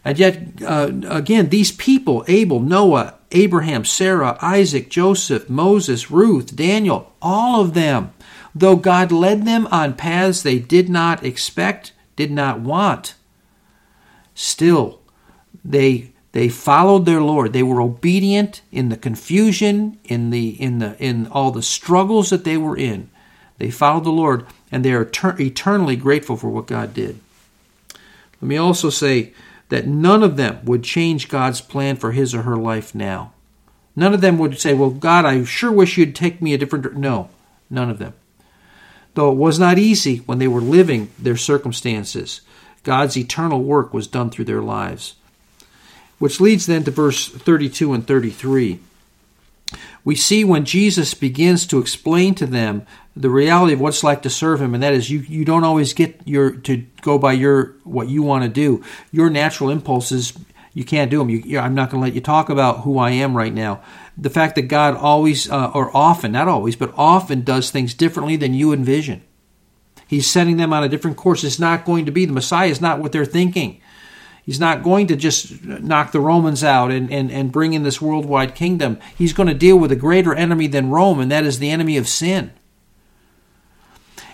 [0.06, 7.12] And yet, uh, again, these people Abel, Noah, Abraham, Sarah, Isaac, Joseph, Moses, Ruth, Daniel
[7.22, 8.14] all of them,
[8.56, 13.16] though God led them on paths they did not expect, did not want,
[14.34, 15.02] still
[15.64, 17.52] they they followed their lord.
[17.52, 22.44] They were obedient in the confusion in the in the in all the struggles that
[22.44, 23.10] they were in.
[23.58, 27.20] They followed the lord and they are eternally grateful for what god did.
[28.42, 29.34] Let me also say
[29.70, 33.34] that none of them would change god's plan for his or her life now.
[33.96, 36.96] None of them would say well god i sure wish you'd take me a different
[36.96, 37.30] no
[37.70, 38.14] none of them.
[39.14, 42.40] Though it was not easy when they were living their circumstances
[42.84, 45.16] God's eternal work was done through their lives.
[46.20, 48.80] Which leads then to verse 32 and 33.
[50.04, 54.22] We see when Jesus begins to explain to them the reality of what it's like
[54.24, 57.34] to serve him, and that is you, you don't always get your to go by
[57.34, 58.84] your what you want to do.
[59.12, 60.34] Your natural impulses,
[60.74, 61.30] you can't do them.
[61.30, 63.82] You, I'm not going to let you talk about who I am right now.
[64.18, 68.38] The fact that God always, uh, or often, not always, but often does things differently
[68.38, 69.24] than you envision.
[70.12, 71.46] He's setting them on a different course.
[71.46, 73.80] It's not going to be the Messiah is not what they're thinking.
[74.46, 78.02] He's not going to just knock the Romans out and, and, and bring in this
[78.02, 79.00] worldwide kingdom.
[79.18, 81.96] He's going to deal with a greater enemy than Rome, and that is the enemy
[81.96, 82.52] of sin.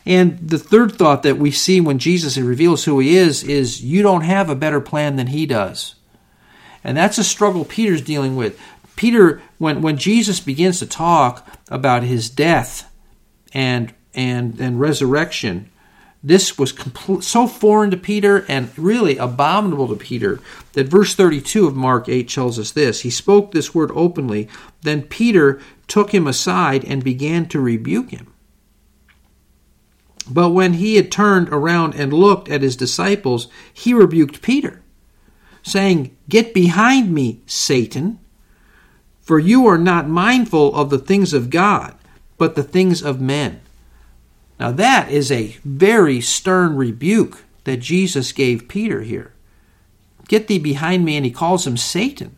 [0.03, 4.01] And the third thought that we see when Jesus reveals who he is is you
[4.01, 5.93] don't have a better plan than he does.
[6.83, 8.59] And that's a struggle Peter's dealing with.
[8.95, 12.91] Peter, when, when Jesus begins to talk about his death
[13.53, 15.69] and and, and resurrection,
[16.23, 16.73] this was
[17.21, 20.41] so foreign to Peter and really abominable to Peter
[20.73, 23.01] that verse 32 of Mark 8 tells us this.
[23.01, 24.49] He spoke this word openly.
[24.81, 28.33] Then Peter took him aside and began to rebuke him.
[30.29, 34.81] But when he had turned around and looked at his disciples, he rebuked Peter,
[35.63, 38.19] saying, Get behind me, Satan,
[39.21, 41.95] for you are not mindful of the things of God,
[42.37, 43.61] but the things of men.
[44.59, 49.33] Now, that is a very stern rebuke that Jesus gave Peter here.
[50.27, 52.35] Get thee behind me, and he calls him Satan.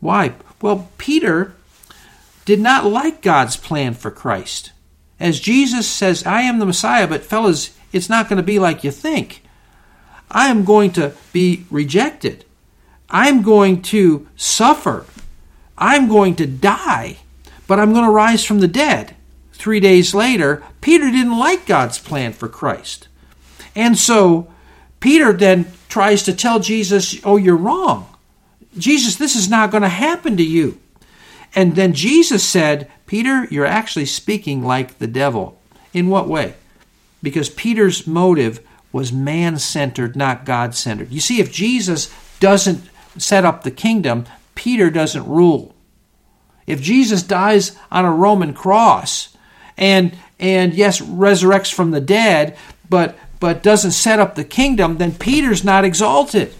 [0.00, 0.34] Why?
[0.62, 1.54] Well, Peter
[2.44, 4.72] did not like God's plan for Christ.
[5.18, 8.84] As Jesus says, I am the Messiah, but fellas, it's not going to be like
[8.84, 9.42] you think.
[10.30, 12.44] I am going to be rejected.
[13.10, 15.06] I'm going to suffer.
[15.78, 17.18] I'm going to die,
[17.66, 19.15] but I'm going to rise from the dead.
[19.56, 23.08] Three days later, Peter didn't like God's plan for Christ.
[23.74, 24.52] And so
[25.00, 28.08] Peter then tries to tell Jesus, Oh, you're wrong.
[28.78, 30.78] Jesus, this is not going to happen to you.
[31.54, 35.58] And then Jesus said, Peter, you're actually speaking like the devil.
[35.92, 36.54] In what way?
[37.22, 38.60] Because Peter's motive
[38.92, 41.10] was man centered, not God centered.
[41.10, 42.82] You see, if Jesus doesn't
[43.16, 45.74] set up the kingdom, Peter doesn't rule.
[46.66, 49.35] If Jesus dies on a Roman cross
[49.76, 52.56] and and yes resurrects from the dead,
[52.88, 56.54] but but doesn't set up the kingdom, then Peter's not exalted.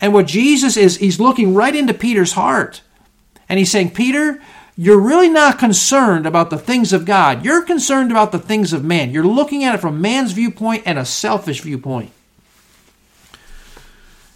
[0.00, 2.80] And what Jesus is, he's looking right into Peter's heart.
[3.48, 4.40] And he's saying, Peter,
[4.76, 7.44] you're really not concerned about the things of God.
[7.44, 9.10] You're concerned about the things of man.
[9.10, 12.12] You're looking at it from man's viewpoint and a selfish viewpoint.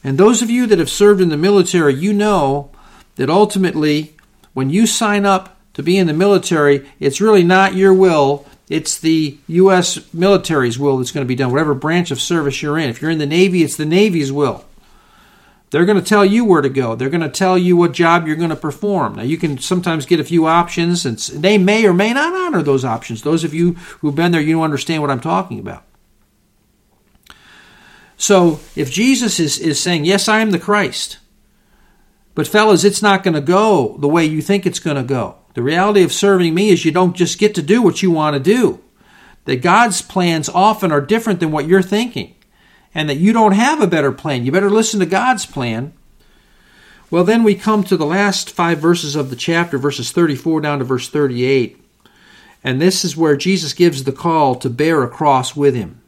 [0.02, 2.70] And those of you that have served in the military, you know
[3.16, 4.16] that ultimately,
[4.52, 8.46] when you sign up to be in the military, it's really not your will.
[8.68, 10.12] It's the U.S.
[10.14, 12.88] military's will that's going to be done, whatever branch of service you're in.
[12.88, 14.64] If you're in the Navy, it's the Navy's will.
[15.70, 16.94] They're going to tell you where to go.
[16.94, 19.16] They're going to tell you what job you're going to perform.
[19.16, 22.62] Now, you can sometimes get a few options, and they may or may not honor
[22.62, 23.22] those options.
[23.22, 25.82] Those of you who've been there, you understand what I'm talking about.
[28.16, 31.18] So if Jesus is, is saying, Yes, I am the Christ,
[32.34, 35.38] but fellas, it's not going to go the way you think it's going to go.
[35.54, 38.34] The reality of serving me is you don't just get to do what you want
[38.34, 38.80] to do.
[39.44, 42.34] That God's plans often are different than what you're thinking,
[42.94, 44.44] and that you don't have a better plan.
[44.44, 45.92] You better listen to God's plan.
[47.10, 50.78] Well, then we come to the last five verses of the chapter, verses 34 down
[50.80, 51.80] to verse 38.
[52.64, 56.00] And this is where Jesus gives the call to bear a cross with him.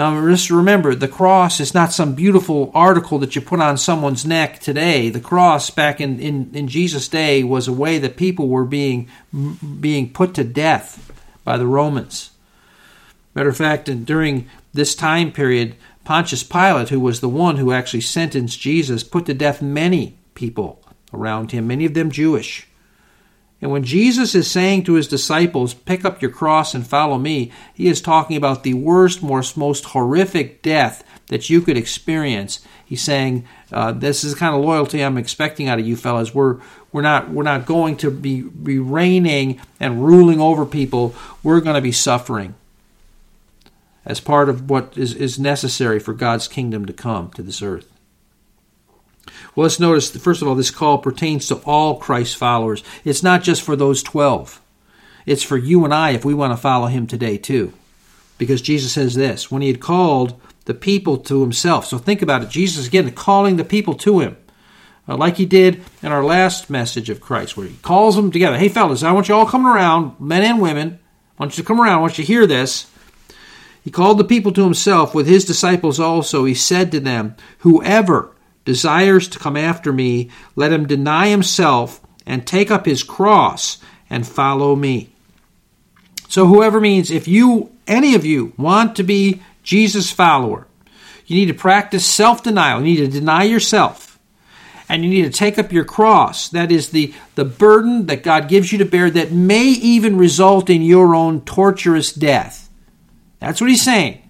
[0.00, 4.24] Now, just remember, the cross is not some beautiful article that you put on someone's
[4.24, 5.10] neck today.
[5.10, 9.10] The cross back in, in, in Jesus' day was a way that people were being,
[9.78, 11.12] being put to death
[11.44, 12.30] by the Romans.
[13.34, 18.00] Matter of fact, during this time period, Pontius Pilate, who was the one who actually
[18.00, 20.80] sentenced Jesus, put to death many people
[21.12, 22.66] around him, many of them Jewish.
[23.62, 27.52] And when Jesus is saying to his disciples, Pick up your cross and follow me,
[27.74, 32.60] he is talking about the worst, most, most horrific death that you could experience.
[32.84, 36.34] He's saying, uh, This is the kind of loyalty I'm expecting out of you fellas.
[36.34, 36.58] We're,
[36.90, 41.76] we're, not, we're not going to be, be reigning and ruling over people, we're going
[41.76, 42.54] to be suffering
[44.06, 47.89] as part of what is, is necessary for God's kingdom to come to this earth.
[49.54, 52.82] Well, let's notice, first of all, this call pertains to all Christ followers.
[53.04, 54.60] It's not just for those 12,
[55.26, 57.72] it's for you and I if we want to follow him today, too.
[58.38, 61.86] Because Jesus says this when he had called the people to himself.
[61.86, 62.48] So think about it.
[62.48, 64.36] Jesus, again, calling the people to him.
[65.08, 68.56] Uh, like he did in our last message of Christ, where he calls them together.
[68.56, 71.00] Hey, fellas, I want you all coming around, men and women.
[71.38, 71.98] I want you to come around.
[71.98, 72.88] I want you to hear this.
[73.82, 76.44] He called the people to himself with his disciples also.
[76.44, 78.30] He said to them, Whoever
[78.70, 84.24] desires to come after me, let him deny himself and take up his cross and
[84.24, 85.10] follow me.
[86.28, 90.68] So, whoever means if you, any of you, want to be Jesus' follower,
[91.26, 92.78] you need to practice self denial.
[92.78, 94.20] You need to deny yourself.
[94.88, 96.48] And you need to take up your cross.
[96.48, 100.70] That is the, the burden that God gives you to bear that may even result
[100.70, 102.70] in your own torturous death.
[103.40, 104.22] That's what he's saying.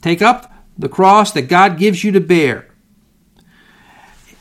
[0.00, 2.69] Take up the cross that God gives you to bear.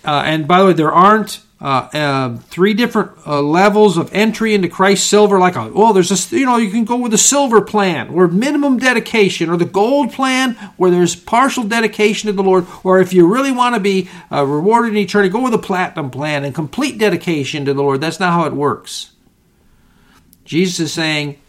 [0.03, 4.53] Uh, and by the way, there aren't uh, uh, three different uh, levels of entry
[4.53, 5.39] into Christ silver.
[5.39, 8.29] Like, a, oh, there's a, you know, you can go with the silver plan or
[8.29, 12.65] minimum dedication, or the gold plan where there's partial dedication to the Lord.
[12.83, 16.11] Or if you really want to be uh, rewarded in eternity, go with the platinum
[16.11, 17.99] plan and complete dedication to the Lord.
[17.99, 19.11] That's not how it works.
[20.45, 21.39] Jesus is saying,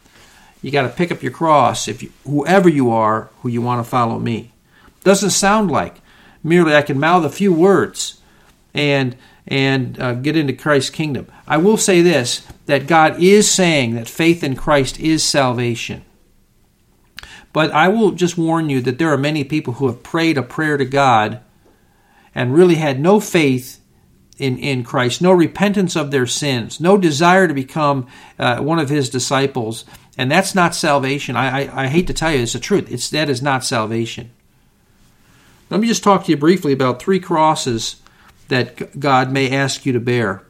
[0.61, 3.83] you got to pick up your cross if you, whoever you are, who you want
[3.83, 4.53] to follow me.
[5.05, 6.01] Doesn't sound like
[6.43, 8.20] merely I can mouth a few words
[8.75, 9.17] and
[9.47, 11.27] and uh, get into Christ's kingdom.
[11.47, 16.05] I will say this that God is saying that faith in Christ is salvation.
[17.53, 20.43] But I will just warn you that there are many people who have prayed a
[20.43, 21.41] prayer to God
[22.33, 23.81] and really had no faith
[24.39, 28.07] in, in Christ, no repentance of their sins, no desire to become
[28.39, 29.85] uh, one of his disciples.
[30.17, 31.37] And that's not salvation.
[31.37, 32.91] I, I, I hate to tell you, it's the truth.
[32.91, 34.31] It's, that is not salvation.
[35.69, 38.00] Let me just talk to you briefly about three crosses
[38.51, 40.43] that God may ask you to bear.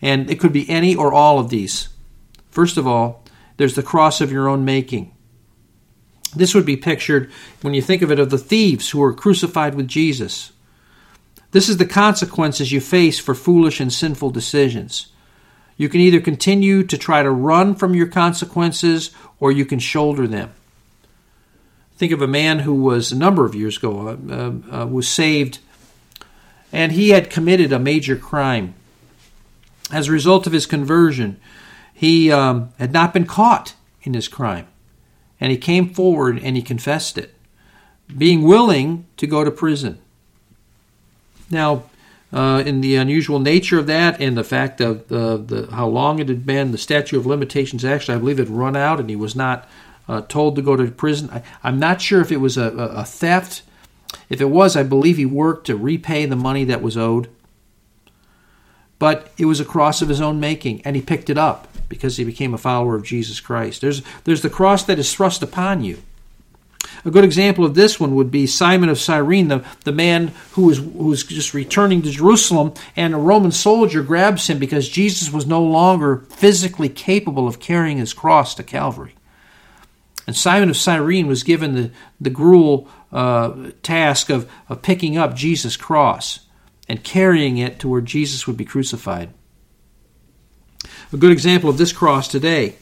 [0.00, 1.88] And it could be any or all of these.
[2.50, 3.24] First of all,
[3.56, 5.12] there's the cross of your own making.
[6.34, 7.30] This would be pictured
[7.62, 10.52] when you think of it of the thieves who were crucified with Jesus.
[11.50, 15.08] This is the consequences you face for foolish and sinful decisions.
[15.76, 19.10] You can either continue to try to run from your consequences
[19.40, 20.52] or you can shoulder them.
[21.96, 25.58] Think of a man who was a number of years ago uh, uh, was saved
[26.72, 28.74] and he had committed a major crime.
[29.92, 31.38] As a result of his conversion,
[31.94, 34.66] he um, had not been caught in his crime.
[35.40, 37.34] And he came forward and he confessed it,
[38.16, 39.98] being willing to go to prison.
[41.50, 41.84] Now,
[42.32, 46.18] uh, in the unusual nature of that and the fact of the, the, how long
[46.18, 49.16] it had been, the statute of limitations actually, I believe, had run out and he
[49.16, 49.68] was not
[50.08, 51.30] uh, told to go to prison.
[51.30, 53.62] I, am not sure if it was a, a, theft.
[54.28, 57.28] If it was, I believe he worked to repay the money that was owed.
[58.98, 62.16] But it was a cross of his own making, and he picked it up because
[62.16, 63.80] he became a follower of Jesus Christ.
[63.80, 66.02] There's, there's the cross that is thrust upon you.
[67.04, 70.62] A good example of this one would be Simon of Cyrene, the, the man who
[70.62, 75.32] was, who was just returning to Jerusalem, and a Roman soldier grabs him because Jesus
[75.32, 79.14] was no longer physically capable of carrying his cross to Calvary.
[80.26, 81.90] And Simon of Cyrene was given the,
[82.20, 86.40] the gruel uh, task of, of picking up Jesus' cross
[86.86, 89.30] and carrying it to where Jesus would be crucified.
[91.14, 92.74] A good example of this cross today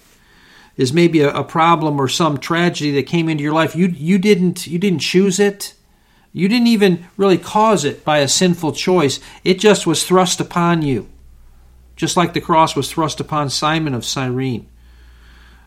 [0.77, 3.77] is maybe a, a, problem or some tragedy that came into your life.
[3.77, 5.75] You you didn't you didn't choose it.
[6.33, 9.21] You didn't even really cause it by a sinful choice.
[9.45, 11.09] It just was thrust upon you.
[11.95, 14.69] Just like the cross was thrust upon Simon of Cyrene.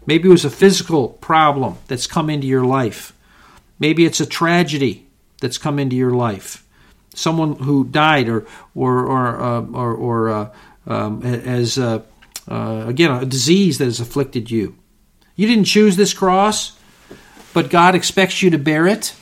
[0.06, 3.14] Maybe it was a physical problem that's come into your life.
[3.80, 5.08] Maybe it's a tragedy
[5.40, 6.66] that's come into your life.
[7.14, 10.50] Someone who died or or or uh, or, or uh,
[10.86, 12.02] um, as uh,
[12.48, 14.76] uh, again a disease that has afflicted you.
[15.36, 16.78] You didn't choose this cross,
[17.54, 19.14] but God expects you to bear it.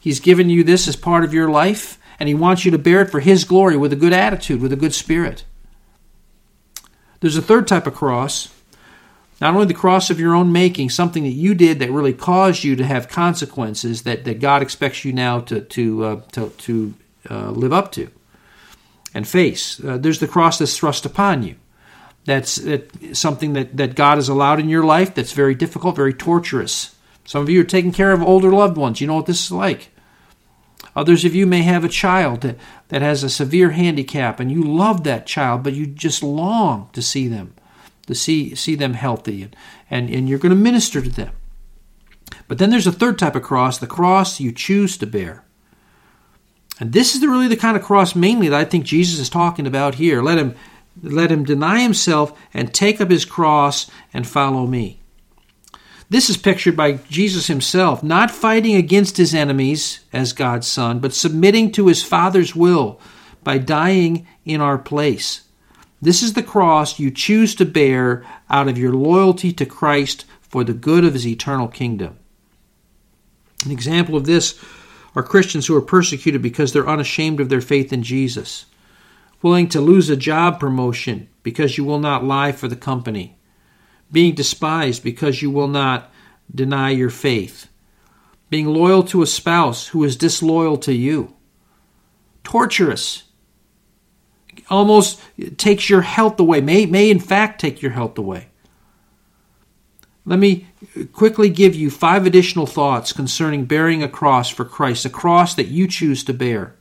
[0.00, 3.02] He's given you this as part of your life, and He wants you to bear
[3.02, 5.44] it for His glory with a good attitude, with a good spirit.
[7.20, 8.52] There's a third type of cross.
[9.40, 12.64] Not only the cross of your own making, something that you did that really caused
[12.64, 16.94] you to have consequences that, that God expects you now to, to, uh, to, to
[17.30, 18.10] uh, live up to
[19.12, 19.82] and face.
[19.82, 21.56] Uh, there's the cross that's thrust upon you.
[22.24, 26.12] That's that, something that, that God has allowed in your life that's very difficult, very
[26.12, 26.96] torturous.
[27.24, 29.00] Some of you are taking care of older loved ones.
[29.00, 29.90] You know what this is like.
[30.94, 32.56] Others of you may have a child that,
[32.88, 37.02] that has a severe handicap and you love that child, but you just long to
[37.02, 37.54] see them,
[38.06, 39.56] to see, see them healthy, and,
[39.90, 41.32] and, and you're going to minister to them.
[42.48, 45.44] But then there's a third type of cross, the cross you choose to bear.
[46.78, 49.30] And this is the, really the kind of cross mainly that I think Jesus is
[49.30, 50.22] talking about here.
[50.22, 50.54] Let him
[51.02, 55.00] let him deny himself and take up his cross and follow me.
[56.08, 61.12] This is pictured by Jesus himself, not fighting against his enemies as God's Son, but
[61.12, 63.00] submitting to his Father's will
[63.42, 65.42] by dying in our place.
[66.00, 70.62] This is the cross you choose to bear out of your loyalty to Christ for
[70.64, 72.18] the good of his eternal kingdom.
[73.64, 74.62] An example of this
[75.14, 78.66] are Christians who are persecuted because they're unashamed of their faith in Jesus
[79.42, 83.38] willing to lose a job promotion because you will not lie for the company,
[84.10, 86.12] being despised because you will not
[86.52, 87.68] deny your faith,
[88.50, 91.34] being loyal to a spouse who is disloyal to you,
[92.42, 93.24] torturous,
[94.68, 95.20] almost
[95.56, 98.48] takes your health away, may, may in fact take your health away.
[100.24, 100.66] Let me
[101.12, 105.68] quickly give you five additional thoughts concerning bearing a cross for Christ, a cross that
[105.68, 106.74] you choose to bear.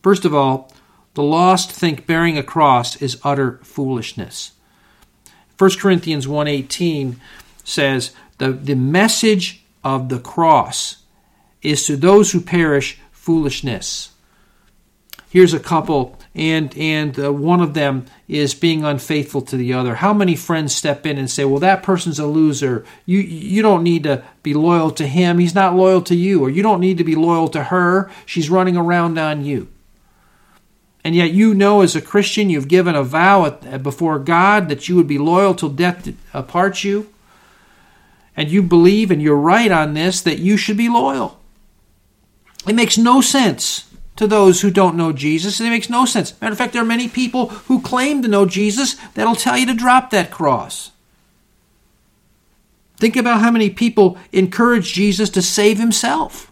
[0.00, 0.72] First of all,
[1.14, 4.52] the lost think bearing a cross is utter foolishness.
[5.58, 7.16] 1 Corinthians 1:18
[7.64, 11.04] says, the, the message of the cross
[11.62, 14.10] is to those who perish foolishness.
[15.30, 19.96] Here's a couple, and and uh, one of them is being unfaithful to the other.
[19.96, 22.84] How many friends step in and say, "Well, that person's a loser.
[23.04, 25.38] You you don't need to be loyal to him.
[25.38, 28.10] He's not loyal to you, or you don't need to be loyal to her.
[28.24, 29.68] She's running around on you."
[31.04, 34.94] And yet, you know, as a Christian, you've given a vow before God that you
[34.96, 37.12] would be loyal till death apart you.
[38.36, 41.40] And you believe, and you're right on this, that you should be loyal.
[42.66, 43.91] It makes no sense
[44.22, 45.60] to those who don't know Jesus.
[45.60, 46.40] It makes no sense.
[46.40, 49.66] Matter of fact, there are many people who claim to know Jesus that'll tell you
[49.66, 50.92] to drop that cross.
[52.96, 56.50] Think about how many people encourage Jesus to save himself.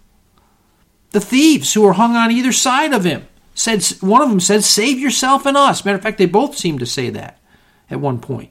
[1.12, 4.64] The thieves who were hung on either side of him said one of them said,
[4.64, 7.38] "Save yourself and us." Matter of fact, they both seemed to say that
[7.90, 8.50] at one point.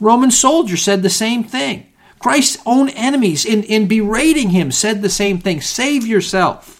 [0.00, 1.86] Roman soldiers said the same thing.
[2.18, 6.75] Christ's own enemies, in, in berating him, said the same thing Save yourself.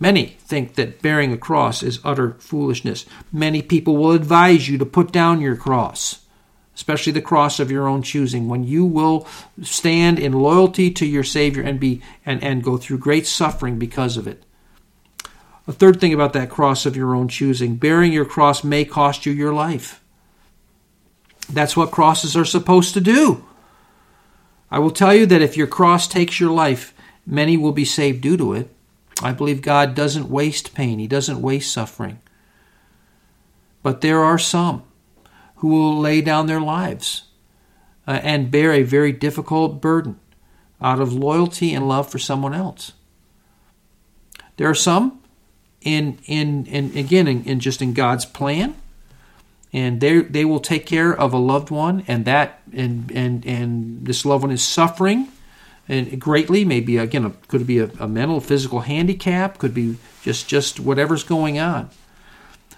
[0.00, 3.06] Many think that bearing a cross is utter foolishness.
[3.32, 6.24] Many people will advise you to put down your cross,
[6.74, 9.26] especially the cross of your own choosing, when you will
[9.62, 14.16] stand in loyalty to your Savior and, be, and, and go through great suffering because
[14.16, 14.42] of it.
[15.66, 19.24] A third thing about that cross of your own choosing bearing your cross may cost
[19.24, 20.02] you your life.
[21.48, 23.44] That's what crosses are supposed to do.
[24.70, 26.92] I will tell you that if your cross takes your life,
[27.26, 28.73] many will be saved due to it.
[29.24, 32.20] I believe God doesn't waste pain, He doesn't waste suffering.
[33.82, 34.82] But there are some
[35.56, 37.24] who will lay down their lives
[38.06, 40.18] uh, and bear a very difficult burden
[40.80, 42.92] out of loyalty and love for someone else.
[44.56, 45.20] There are some
[45.80, 48.74] in in, in again in, in just in God's plan
[49.74, 54.06] and they they will take care of a loved one, and that and and and
[54.06, 55.26] this loved one is suffering,
[55.88, 56.64] and greatly.
[56.64, 61.24] Maybe again, a, could be a, a mental, physical handicap, could be just just whatever's
[61.24, 61.90] going on.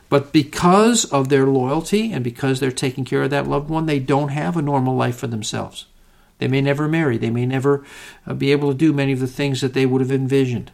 [0.09, 3.99] But because of their loyalty and because they're taking care of that loved one, they
[3.99, 5.87] don't have a normal life for themselves.
[6.39, 7.17] They may never marry.
[7.19, 7.85] They may never
[8.27, 10.71] uh, be able to do many of the things that they would have envisioned.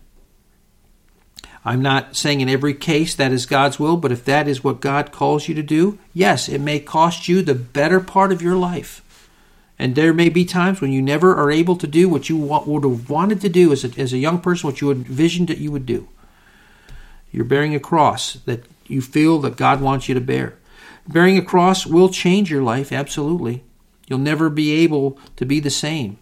[1.64, 4.80] I'm not saying in every case that is God's will, but if that is what
[4.80, 8.56] God calls you to do, yes, it may cost you the better part of your
[8.56, 9.00] life.
[9.82, 12.84] And there may be times when you never are able to do what you would
[12.84, 15.72] have wanted to do as a, as a young person, what you envisioned that you
[15.72, 16.08] would do.
[17.32, 20.56] You're bearing a cross that you feel that God wants you to bear.
[21.08, 23.64] Bearing a cross will change your life, absolutely.
[24.06, 26.16] You'll never be able to be the same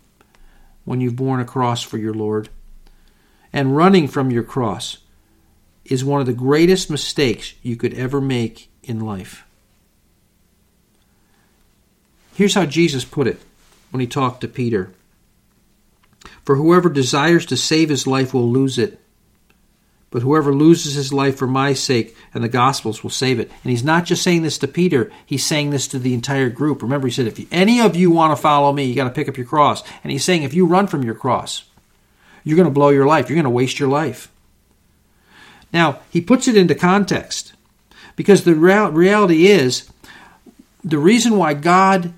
[0.86, 2.48] when you've borne a cross for your Lord.
[3.52, 5.00] And running from your cross
[5.84, 9.44] is one of the greatest mistakes you could ever make in life.
[12.32, 13.38] Here's how Jesus put it
[13.91, 14.93] when he talked to Peter
[16.45, 19.01] For whoever desires to save his life will lose it.
[20.11, 23.49] But whoever loses his life for my sake and the gospel's will save it.
[23.62, 26.82] And he's not just saying this to Peter, he's saying this to the entire group.
[26.82, 29.28] Remember, he said, if any of you want to follow me, you got to pick
[29.28, 29.84] up your cross.
[30.03, 31.64] And he's saying, if you run from your cross,
[32.43, 33.28] you're going to blow your life.
[33.28, 34.32] You're going to waste your life.
[35.72, 37.53] Now, he puts it into context
[38.16, 39.88] because the reality is
[40.82, 42.12] the reason why God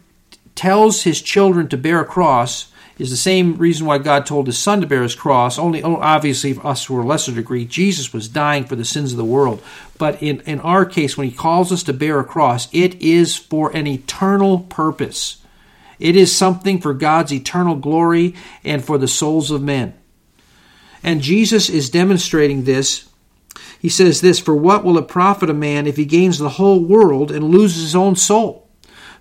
[0.55, 4.59] tells his children to bear a cross is the same reason why God told his
[4.59, 5.59] son to bear his cross.
[5.59, 9.19] Only, oh, obviously, us to a lesser degree, Jesus was dying for the sins of
[9.19, 9.63] the world.
[9.99, 13.37] But in, in our case, when he calls us to bear a cross, it is
[13.37, 15.39] for an eternal purpose.
[15.99, 19.95] It is something for God's eternal glory and for the souls of men.
[21.03, 23.09] And Jesus is demonstrating this
[23.83, 26.79] he says this For what will it profit a man if he gains the whole
[26.79, 28.62] world and loses his own soul?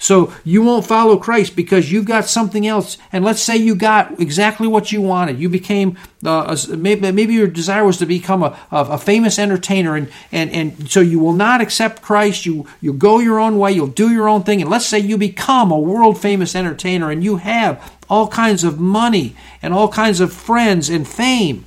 [0.02, 2.98] So you won't follow Christ because you've got something else.
[3.12, 5.38] And let's say you got exactly what you wanted.
[5.40, 5.96] You became,
[6.26, 9.96] uh, a, maybe, maybe your desire was to become a, a, famous entertainer.
[9.96, 12.48] And, and, and so you will not accept Christ.
[12.48, 13.74] You, you go your own way.
[13.74, 14.60] You'll do your own thing.
[14.60, 18.80] And let's say you become a world famous entertainer and you have all kinds of
[18.80, 21.64] money and all kinds of friends and fame.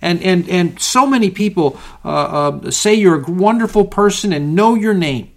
[0.00, 4.74] And, and, and so many people uh, uh, say you're a wonderful person and know
[4.74, 5.29] your name.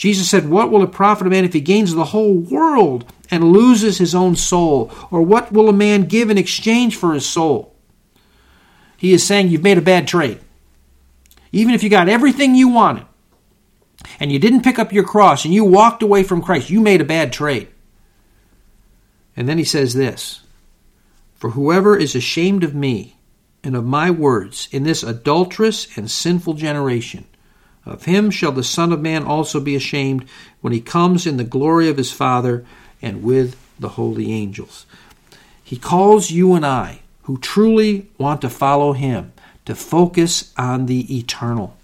[0.00, 3.52] Jesus said, What will it profit a man if he gains the whole world and
[3.52, 4.90] loses his own soul?
[5.10, 7.74] Or what will a man give in exchange for his soul?
[8.96, 10.40] He is saying you've made a bad trade.
[11.52, 13.04] Even if you got everything you wanted
[14.18, 17.02] and you didn't pick up your cross and you walked away from Christ, you made
[17.02, 17.68] a bad trade.
[19.36, 20.40] And then he says this
[21.34, 23.18] For whoever is ashamed of me
[23.62, 27.26] and of my words in this adulterous and sinful generation.
[27.90, 30.24] Of him shall the Son of Man also be ashamed
[30.60, 32.64] when he comes in the glory of his Father
[33.02, 34.86] and with the holy angels.
[35.62, 39.32] He calls you and I, who truly want to follow him,
[39.64, 41.76] to focus on the eternal.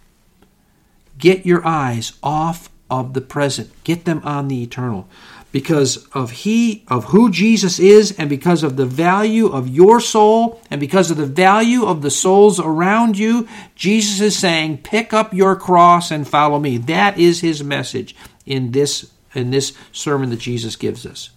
[1.19, 5.09] Get your eyes off of the present, get them on the eternal.
[5.53, 10.61] Because of he of who Jesus is and because of the value of your soul
[10.71, 15.33] and because of the value of the souls around you Jesus is saying pick up
[15.33, 16.79] your cross and follow me.
[16.79, 21.31] That is his message in this in this sermon that Jesus gives us.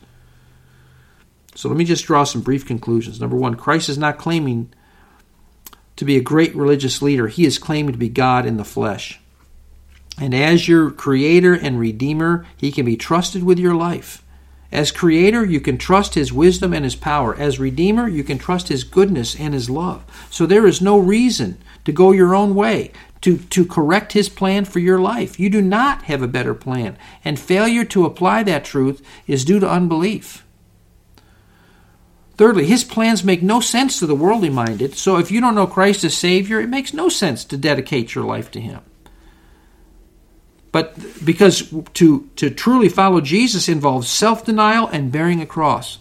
[1.55, 3.19] So let me just draw some brief conclusions.
[3.19, 4.73] Number 1 Christ is not claiming
[5.97, 7.27] to be a great religious leader.
[7.27, 9.19] He is claiming to be God in the flesh
[10.19, 14.23] and as your creator and redeemer, he can be trusted with your life.
[14.71, 17.35] As creator, you can trust his wisdom and his power.
[17.35, 20.05] As redeemer, you can trust his goodness and his love.
[20.29, 22.91] So there is no reason to go your own way,
[23.21, 25.39] to, to correct his plan for your life.
[25.39, 29.59] You do not have a better plan, and failure to apply that truth is due
[29.59, 30.45] to unbelief.
[32.37, 35.67] Thirdly, his plans make no sense to the worldly minded, so if you don't know
[35.67, 38.81] Christ as Savior, it makes no sense to dedicate your life to him.
[40.71, 45.99] But because to, to truly follow Jesus involves self denial and bearing a cross.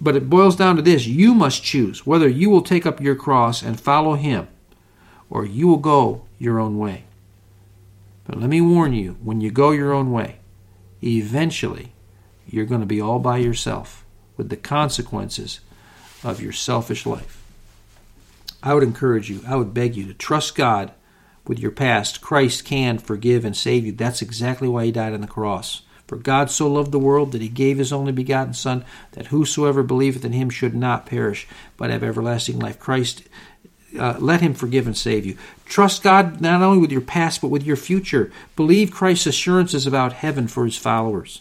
[0.00, 3.14] But it boils down to this you must choose whether you will take up your
[3.14, 4.48] cross and follow Him
[5.30, 7.04] or you will go your own way.
[8.24, 10.36] But let me warn you when you go your own way,
[11.02, 11.92] eventually
[12.46, 14.04] you're going to be all by yourself
[14.36, 15.60] with the consequences
[16.22, 17.42] of your selfish life.
[18.62, 20.92] I would encourage you, I would beg you to trust God
[21.46, 23.92] with your past, Christ can forgive and save you.
[23.92, 25.82] That's exactly why he died on the cross.
[26.06, 29.82] For God so loved the world that he gave his only begotten Son, that whosoever
[29.82, 32.78] believeth in him should not perish, but have everlasting life.
[32.78, 33.22] Christ,
[33.98, 35.36] uh, let him forgive and save you.
[35.64, 38.30] Trust God not only with your past, but with your future.
[38.56, 41.40] Believe Christ's assurances about heaven for his followers.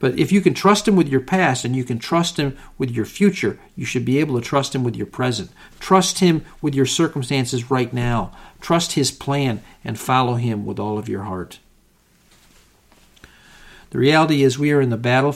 [0.00, 2.90] But if you can trust Him with your past and you can trust Him with
[2.90, 5.50] your future, you should be able to trust Him with your present.
[5.80, 8.32] Trust Him with your circumstances right now.
[8.60, 11.58] Trust His plan and follow Him with all of your heart.
[13.90, 15.34] The reality is, we are in the battle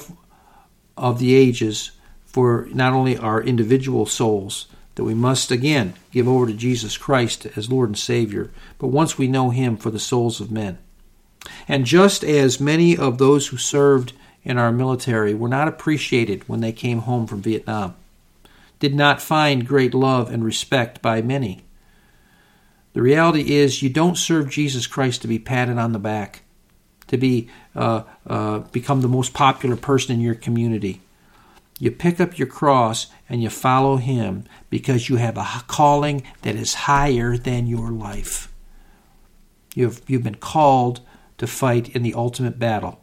[0.97, 1.93] of the ages
[2.27, 7.47] for not only our individual souls, that we must again give over to Jesus Christ
[7.57, 10.79] as Lord and Savior, but once we know Him for the souls of men.
[11.67, 14.13] And just as many of those who served
[14.45, 17.95] in our military were not appreciated when they came home from Vietnam,
[18.79, 21.65] did not find great love and respect by many.
[22.93, 26.43] The reality is, you don't serve Jesus Christ to be patted on the back,
[27.07, 31.01] to be uh, uh, become the most popular person in your community.
[31.79, 36.55] You pick up your cross and you follow Him because you have a calling that
[36.55, 38.53] is higher than your life.
[39.75, 41.01] You've, you've been called
[41.39, 43.02] to fight in the ultimate battle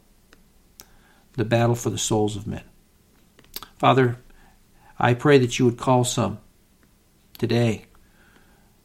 [1.40, 2.64] the battle for the souls of men.
[3.78, 4.18] Father,
[5.00, 6.40] I pray that you would call some
[7.38, 7.86] today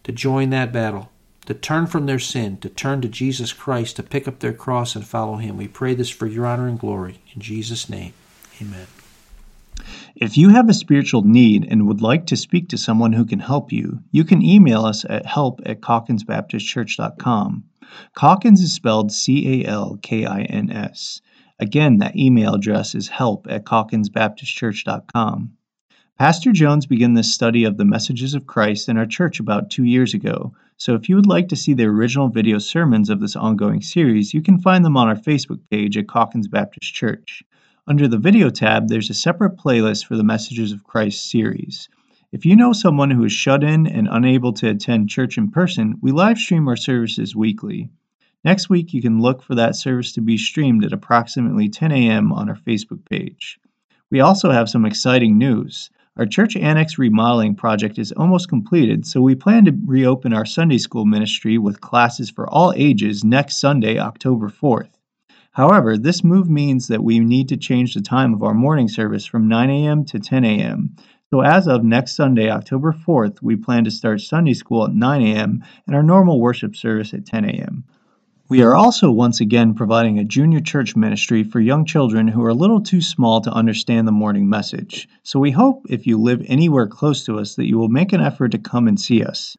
[0.04, 1.10] to join that battle,
[1.46, 4.94] to turn from their sin, to turn to Jesus Christ, to pick up their cross
[4.94, 5.56] and follow him.
[5.56, 7.20] We pray this for your honor and glory.
[7.34, 8.14] In Jesus' name,
[8.62, 8.86] amen.
[10.14, 13.40] If you have a spiritual need and would like to speak to someone who can
[13.40, 17.64] help you, you can email us at help at calkinsbaptistchurch.com.
[18.16, 21.20] Calkins is spelled C A L K I N S.
[21.58, 25.52] Again, that email address is help at calkinsbaptistchurch.com.
[26.18, 29.84] Pastor Jones began this study of the messages of Christ in our church about two
[29.84, 33.36] years ago, so if you would like to see the original video sermons of this
[33.36, 37.42] ongoing series, you can find them on our Facebook page at Calkins Baptist Church.
[37.86, 41.88] Under the video tab, there's a separate playlist for the Messages of Christ series.
[42.32, 45.98] If you know someone who is shut in and unable to attend church in person,
[46.00, 47.90] we live stream our services weekly.
[48.44, 52.30] Next week, you can look for that service to be streamed at approximately 10 a.m.
[52.30, 53.58] on our Facebook page.
[54.10, 55.88] We also have some exciting news.
[56.18, 60.76] Our church annex remodeling project is almost completed, so we plan to reopen our Sunday
[60.76, 64.90] school ministry with classes for all ages next Sunday, October 4th.
[65.52, 69.24] However, this move means that we need to change the time of our morning service
[69.24, 70.04] from 9 a.m.
[70.04, 70.94] to 10 a.m.
[71.30, 75.22] So, as of next Sunday, October 4th, we plan to start Sunday school at 9
[75.22, 75.64] a.m.
[75.86, 77.84] and our normal worship service at 10 a.m.
[78.46, 82.50] We are also once again providing a junior church ministry for young children who are
[82.50, 85.08] a little too small to understand the morning message.
[85.22, 88.20] So we hope if you live anywhere close to us that you will make an
[88.20, 89.56] effort to come and see us.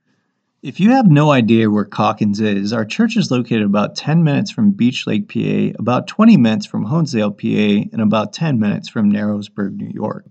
[0.61, 4.51] If you have no idea where Calkins is, our church is located about 10 minutes
[4.51, 9.11] from Beach Lake, PA, about 20 minutes from Honesdale, PA, and about 10 minutes from
[9.11, 10.25] Narrowsburg, New York.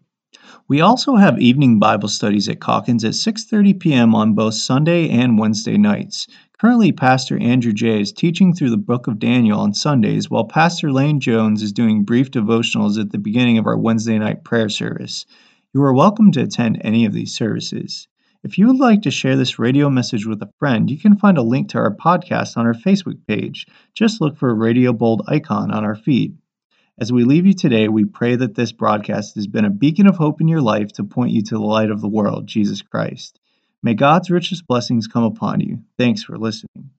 [0.69, 4.15] We also have evening Bible studies at Calkins at 6:30 p.m.
[4.15, 6.27] on both Sunday and Wednesday nights.
[6.59, 8.01] Currently, Pastor Andrew J.
[8.01, 12.05] is teaching through the book of Daniel on Sundays, while Pastor Lane Jones is doing
[12.05, 15.27] brief devotionals at the beginning of our Wednesday night prayer service.
[15.73, 18.09] You are welcome to attend any of these services.
[18.45, 21.39] If you would like to share this radio message with a friend, you can find
[21.39, 23.67] a link to our podcast on our Facebook page.
[23.95, 26.37] Just look for a Radio Bold icon on our feed.
[26.97, 30.17] As we leave you today, we pray that this broadcast has been a beacon of
[30.17, 33.41] hope in your life to point you to the light of the world, Jesus Christ.
[33.83, 35.81] May God's richest blessings come upon you.
[35.99, 36.91] Thanks for listening.